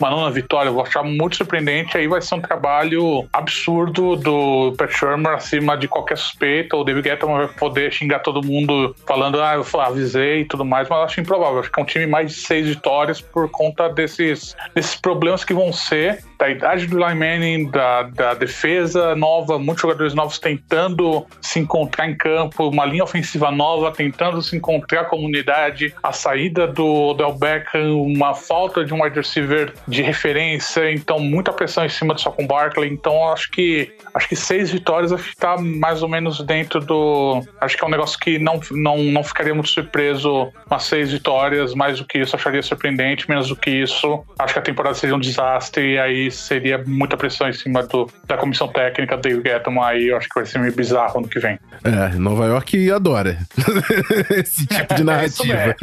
uma 0.00 0.10
nona 0.10 0.30
vitória. 0.30 0.70
Vou 0.70 0.82
achar 0.82 1.02
muito 1.02 1.36
surpreendente. 1.36 1.96
Aí 1.96 2.08
vai 2.08 2.22
ser 2.22 2.36
um 2.36 2.40
trabalho 2.40 3.28
absurdo 3.32 4.16
do 4.16 4.72
Pat 4.78 4.90
Shermer 4.90 5.32
acima 5.32 5.76
de 5.76 5.86
qualquer 5.86 6.16
suspeita. 6.16 6.76
O 6.76 6.84
David 6.84 7.08
Guetta 7.08 7.26
vai 7.26 7.48
poder 7.48 7.92
xingar 7.92 8.20
todo 8.20 8.44
mundo 8.44 8.94
falando, 9.06 9.42
ah, 9.42 9.54
eu 9.54 9.80
avisei 9.80 10.40
e 10.40 10.44
tudo 10.44 10.64
mais, 10.64 10.88
mas 10.88 11.04
acho 11.04 11.20
improvável. 11.20 11.60
Acho 11.60 11.70
que 11.70 11.78
é 11.78 11.82
um 11.82 11.86
time 11.86 12.06
mais 12.06 12.32
de 12.32 12.38
6 12.38 12.68
vitórias 12.68 13.20
por 13.20 13.50
conta 13.50 13.88
desses, 13.88 14.56
desses 14.74 14.94
problemas 14.94 15.44
que 15.44 15.52
vão 15.52 15.72
ser 15.72 16.24
da 16.42 16.50
idade 16.50 16.88
do 16.88 17.00
Eli 17.00 17.14
Manning, 17.14 17.70
da, 17.70 18.02
da 18.02 18.34
defesa 18.34 19.14
nova, 19.14 19.60
muitos 19.60 19.80
jogadores 19.80 20.12
novos 20.12 20.40
tentando 20.40 21.24
se 21.40 21.60
encontrar 21.60 22.10
em 22.10 22.16
campo, 22.16 22.68
uma 22.68 22.84
linha 22.84 23.04
ofensiva 23.04 23.52
nova 23.52 23.92
tentando 23.92 24.42
se 24.42 24.56
encontrar 24.56 25.02
a 25.02 25.04
comunidade, 25.04 25.94
a 26.02 26.10
saída 26.10 26.66
do 26.66 27.14
Del 27.14 27.34
Beckham, 27.34 27.96
uma 27.96 28.34
falta 28.34 28.84
de 28.84 28.92
um 28.92 29.04
wide 29.04 29.14
receiver 29.14 29.72
de 29.86 30.02
referência, 30.02 30.92
então 30.92 31.20
muita 31.20 31.52
pressão 31.52 31.84
em 31.84 31.88
cima 31.88 32.12
do 32.12 32.20
Socon 32.20 32.44
Barkley, 32.44 32.90
então 32.90 33.32
acho 33.32 33.48
que 33.52 33.92
acho 34.12 34.28
que 34.28 34.34
seis 34.34 34.72
vitórias 34.72 35.12
acho 35.12 35.30
que 35.30 35.36
tá 35.36 35.56
mais 35.56 36.02
ou 36.02 36.08
menos 36.08 36.40
dentro 36.40 36.80
do 36.80 37.40
acho 37.60 37.76
que 37.76 37.84
é 37.84 37.86
um 37.86 37.90
negócio 37.90 38.18
que 38.18 38.40
não, 38.40 38.60
não, 38.72 38.98
não 38.98 39.22
ficaria 39.22 39.54
muito 39.54 39.70
surpreso 39.70 40.52
umas 40.68 40.82
seis 40.82 41.12
vitórias, 41.12 41.72
mais 41.72 42.00
do 42.00 42.04
que 42.04 42.18
isso 42.18 42.34
acharia 42.34 42.62
surpreendente, 42.62 43.28
menos 43.30 43.46
do 43.46 43.54
que 43.54 43.70
isso 43.70 44.24
acho 44.36 44.54
que 44.54 44.58
a 44.58 44.62
temporada 44.62 44.96
seria 44.96 45.14
um 45.14 45.20
desastre 45.20 45.92
e 45.92 45.98
aí 46.00 46.31
seria 46.32 46.82
muita 46.84 47.16
pressão 47.16 47.48
em 47.48 47.52
cima 47.52 47.82
do, 47.82 48.08
da 48.26 48.36
comissão 48.36 48.68
técnica 48.68 49.16
do 49.16 49.28
Gettleman 49.28 49.84
aí, 49.84 50.08
eu 50.08 50.16
acho 50.16 50.28
que 50.28 50.34
vai 50.34 50.46
ser 50.46 50.58
meio 50.58 50.74
bizarro 50.74 51.18
ano 51.18 51.28
que 51.28 51.38
vem. 51.38 51.58
É, 51.84 52.16
Nova 52.16 52.46
York 52.46 52.90
adora 52.90 53.38
esse 54.30 54.66
tipo 54.66 54.94
de 54.94 55.02
é, 55.02 55.04
narrativa. 55.04 55.76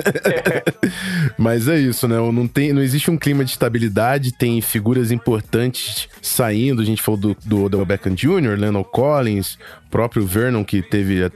Mas 1.38 1.68
é 1.68 1.78
isso, 1.78 2.08
né? 2.08 2.16
Não, 2.16 2.48
tem, 2.48 2.74
não 2.74 2.82
existe 2.82 3.10
um 3.10 3.18
clima 3.18 3.44
de 3.44 3.52
estabilidade, 3.52 4.32
tem 4.32 4.62
figuras 4.62 5.12
importantes 5.12 6.08
saindo, 6.22 6.82
a 6.82 6.86
gente 6.86 7.02
falou 7.02 7.20
do, 7.20 7.38
do 7.46 7.66
Odell 7.66 7.86
Beckham 7.86 8.14
Jr., 8.14 8.58
Lennon 8.58 8.84
Collins, 8.84 9.58
próprio 9.89 10.25
Vernon, 10.25 10.63
que 10.63 10.82
teve 10.82 11.32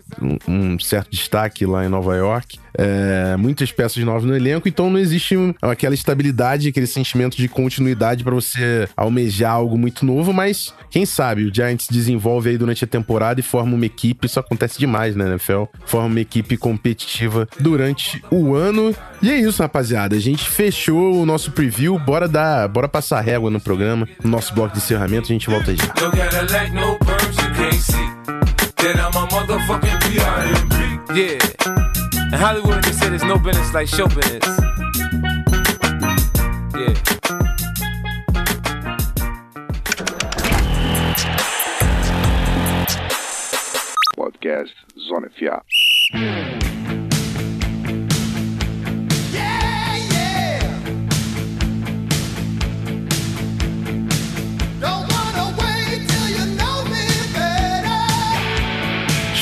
um 0.47 0.79
certo 0.79 1.11
destaque 1.11 1.65
lá 1.65 1.85
em 1.85 1.89
Nova 1.89 2.15
York. 2.15 2.59
É, 2.75 3.35
muitas 3.37 3.71
peças 3.71 4.03
novas 4.03 4.23
no 4.23 4.35
elenco, 4.35 4.67
então 4.67 4.89
não 4.89 4.97
existe 4.97 5.35
aquela 5.61 5.93
estabilidade, 5.93 6.69
aquele 6.69 6.87
sentimento 6.87 7.37
de 7.37 7.47
continuidade 7.47 8.23
para 8.23 8.33
você 8.33 8.89
almejar 8.97 9.51
algo 9.51 9.77
muito 9.77 10.03
novo, 10.03 10.33
mas 10.33 10.73
quem 10.89 11.05
sabe 11.05 11.43
o 11.43 11.53
Giants 11.53 11.87
desenvolve 11.89 12.49
aí 12.49 12.57
durante 12.57 12.83
a 12.83 12.87
temporada 12.87 13.39
e 13.39 13.43
forma 13.43 13.75
uma 13.75 13.85
equipe, 13.85 14.25
isso 14.25 14.39
acontece 14.39 14.79
demais, 14.79 15.15
né, 15.15 15.27
NFL? 15.27 15.65
Forma 15.85 16.07
uma 16.07 16.19
equipe 16.19 16.57
competitiva 16.57 17.47
durante 17.59 18.23
o 18.31 18.55
ano. 18.55 18.95
E 19.21 19.29
é 19.29 19.37
isso, 19.37 19.61
rapaziada. 19.61 20.15
A 20.15 20.19
gente 20.19 20.49
fechou 20.49 21.21
o 21.21 21.25
nosso 21.25 21.51
preview, 21.51 21.97
bora 21.99 22.27
dar, 22.27 22.67
bora 22.67 22.87
passar 22.87 23.21
régua 23.21 23.49
no 23.49 23.59
programa, 23.59 24.07
no 24.23 24.29
nosso 24.29 24.53
bloco 24.53 24.73
de 24.73 24.79
encerramento, 24.79 25.25
a 25.25 25.33
gente 25.33 25.49
volta 25.49 25.75
já. 25.75 25.93
Then 27.55 28.99
I'm 28.99 29.13
a 29.13 29.27
motherfucking 29.27 30.01
P.I.M.P. 30.11 30.75
Yeah. 31.19 32.33
In 32.33 32.39
Hollywood, 32.39 32.83
they 32.83 32.91
say 32.91 33.09
there's 33.09 33.23
no 33.23 33.37
business 33.37 33.73
like 33.73 33.87
show 33.87 34.07
business. 34.07 34.43
Yeah. 36.75 36.93
Podcast 44.17 44.73
Zona 45.07 45.29
FA. 45.37 46.62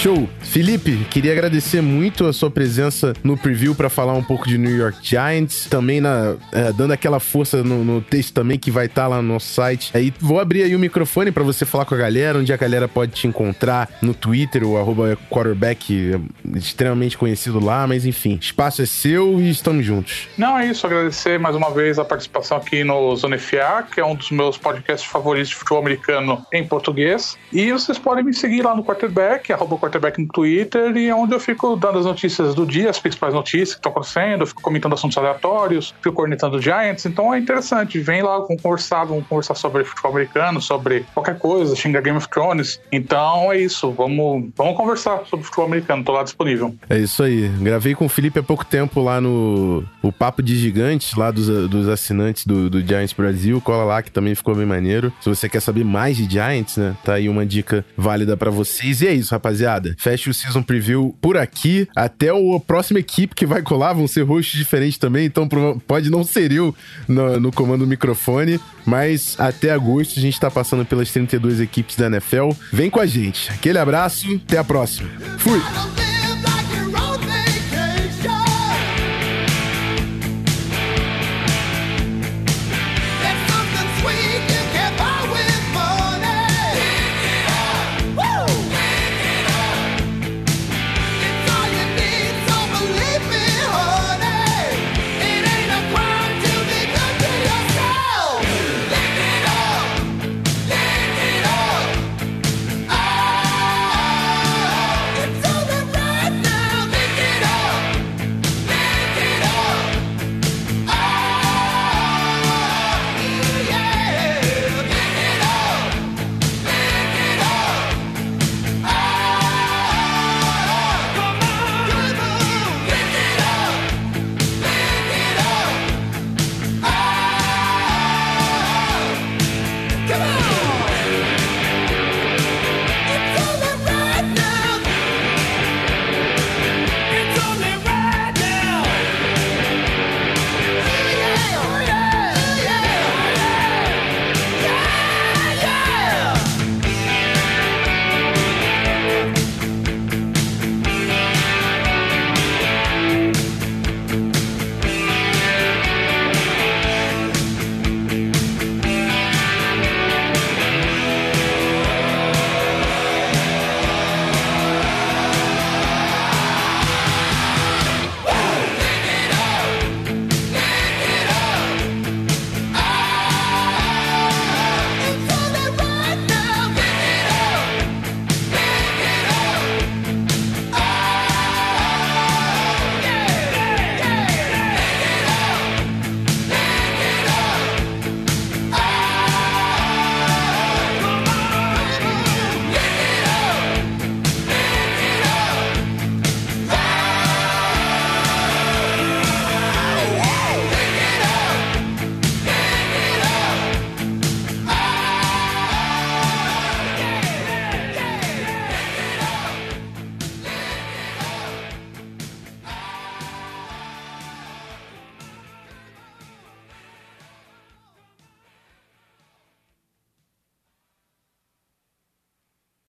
Show! 0.01 0.27
Felipe, 0.51 1.07
queria 1.09 1.31
agradecer 1.31 1.81
muito 1.81 2.27
a 2.27 2.33
sua 2.33 2.51
presença 2.51 3.13
no 3.23 3.37
preview 3.37 3.73
para 3.73 3.89
falar 3.89 4.11
um 4.11 4.21
pouco 4.21 4.45
de 4.49 4.57
New 4.57 4.75
York 4.75 4.97
Giants, 5.01 5.65
também 5.69 6.01
na, 6.01 6.35
é, 6.51 6.73
dando 6.73 6.91
aquela 6.91 7.21
força 7.21 7.63
no, 7.63 7.85
no, 7.85 8.01
texto 8.01 8.33
também 8.33 8.59
que 8.59 8.69
vai 8.69 8.87
estar 8.87 9.03
tá 9.03 9.07
lá 9.07 9.21
no 9.21 9.29
nosso 9.29 9.47
site. 9.47 9.91
Aí 9.93 10.13
vou 10.19 10.41
abrir 10.41 10.63
aí 10.63 10.75
o 10.75 10.79
microfone 10.79 11.31
para 11.31 11.41
você 11.41 11.63
falar 11.63 11.85
com 11.85 11.95
a 11.95 11.97
galera, 11.97 12.37
onde 12.37 12.51
a 12.51 12.57
galera 12.57 12.85
pode 12.85 13.13
te 13.13 13.27
encontrar 13.27 13.87
no 14.01 14.13
Twitter, 14.13 14.67
o 14.67 14.77
arroba 14.77 15.17
quarterback 15.29 16.15
é 16.15 16.57
extremamente 16.57 17.17
conhecido 17.17 17.63
lá, 17.63 17.87
mas 17.87 18.05
enfim, 18.05 18.37
espaço 18.41 18.81
é 18.81 18.85
seu 18.85 19.39
e 19.39 19.49
estamos 19.49 19.85
juntos. 19.85 20.27
Não, 20.37 20.59
é 20.59 20.65
isso, 20.65 20.85
agradecer 20.85 21.39
mais 21.39 21.55
uma 21.55 21.71
vez 21.71 21.97
a 21.97 22.03
participação 22.03 22.57
aqui 22.57 22.83
no 22.83 23.15
Zone 23.15 23.37
FA, 23.37 23.87
que 23.89 24.01
é 24.01 24.05
um 24.05 24.15
dos 24.15 24.29
meus 24.31 24.57
podcasts 24.57 25.09
favoritos 25.09 25.47
de 25.47 25.55
futebol 25.55 25.79
americano 25.79 26.45
em 26.51 26.67
português. 26.67 27.37
E 27.53 27.71
vocês 27.71 27.97
podem 27.97 28.25
me 28.25 28.33
seguir 28.33 28.63
lá 28.63 28.75
no 28.75 28.83
quarterback, 28.83 29.53
arroba 29.53 29.77
quarterback 29.77 30.19
no 30.19 30.27
Twitter 30.27 30.40
Twitter 30.41 30.97
e 30.97 31.07
é 31.07 31.15
onde 31.15 31.35
eu 31.35 31.39
fico 31.39 31.75
dando 31.75 31.99
as 31.99 32.05
notícias 32.05 32.55
do 32.55 32.65
dia, 32.65 32.89
as 32.89 32.97
principais 32.97 33.31
notícias 33.31 33.73
que 33.73 33.79
estão 33.79 33.91
acontecendo, 33.91 34.41
eu 34.41 34.47
fico 34.47 34.61
comentando 34.61 34.93
assuntos 34.93 35.15
aleatórios, 35.17 35.93
fico 36.01 36.15
cornetando 36.15 36.59
Giants, 36.59 37.05
então 37.05 37.31
é 37.31 37.37
interessante. 37.37 37.99
Vem 37.99 38.23
lá, 38.23 38.41
conversar, 38.41 39.03
vamos 39.03 39.27
conversar 39.27 39.53
sobre 39.53 39.83
futebol 39.83 40.11
americano, 40.11 40.59
sobre 40.59 41.05
qualquer 41.13 41.37
coisa, 41.37 41.75
xinga 41.75 42.01
Game 42.01 42.17
of 42.17 42.27
Thrones. 42.27 42.79
Então 42.91 43.51
é 43.51 43.59
isso, 43.59 43.91
vamos, 43.91 44.49
vamos 44.55 44.75
conversar 44.75 45.23
sobre 45.29 45.45
futebol 45.45 45.67
americano, 45.67 46.03
tô 46.03 46.11
lá 46.11 46.23
disponível. 46.23 46.73
É 46.89 46.97
isso 46.97 47.21
aí. 47.21 47.47
Gravei 47.59 47.93
com 47.93 48.05
o 48.05 48.09
Felipe 48.09 48.39
há 48.39 48.43
pouco 48.43 48.65
tempo 48.65 48.99
lá 48.99 49.21
no 49.21 49.83
o 50.01 50.11
Papo 50.11 50.41
de 50.41 50.55
Gigantes, 50.55 51.13
lá 51.15 51.29
dos, 51.29 51.47
dos 51.69 51.87
assinantes 51.87 52.47
do, 52.47 52.67
do 52.67 52.81
Giants 52.81 53.13
Brasil, 53.13 53.61
cola 53.61 53.83
lá 53.83 54.01
que 54.01 54.09
também 54.09 54.33
ficou 54.33 54.55
bem 54.55 54.65
maneiro. 54.65 55.13
Se 55.21 55.29
você 55.29 55.47
quer 55.47 55.59
saber 55.59 55.85
mais 55.85 56.17
de 56.17 56.27
Giants, 56.27 56.77
né, 56.77 56.95
tá 57.03 57.13
aí 57.13 57.29
uma 57.29 57.45
dica 57.45 57.85
válida 57.95 58.35
para 58.35 58.49
vocês. 58.49 59.01
E 59.01 59.07
é 59.07 59.13
isso, 59.13 59.33
rapaziada. 59.33 59.81
temporada. 59.81 59.95
O 60.31 60.33
Season 60.33 60.63
Preview 60.63 61.15
por 61.21 61.37
aqui. 61.37 61.87
Até 61.95 62.29
a 62.29 62.59
próxima 62.65 62.99
equipe 62.99 63.35
que 63.35 63.45
vai 63.45 63.61
colar 63.61 63.93
vão 63.93 64.07
ser 64.07 64.23
hosts 64.23 64.57
diferentes 64.57 64.97
também, 64.97 65.25
então 65.25 65.47
pode 65.87 66.09
não 66.09 66.23
ser 66.23 66.51
eu 66.51 66.75
no, 67.07 67.39
no 67.39 67.51
comando 67.51 67.81
do 67.81 67.87
microfone, 67.87 68.59
mas 68.85 69.35
até 69.39 69.71
agosto 69.71 70.19
a 70.19 70.21
gente 70.21 70.39
tá 70.39 70.49
passando 70.49 70.85
pelas 70.85 71.11
32 71.11 71.59
equipes 71.59 71.95
da 71.95 72.07
NFL. 72.07 72.51
Vem 72.71 72.89
com 72.89 72.99
a 72.99 73.05
gente. 73.05 73.51
Aquele 73.51 73.77
abraço, 73.77 74.27
até 74.45 74.57
a 74.57 74.63
próxima. 74.63 75.09
Fui! 75.37 76.10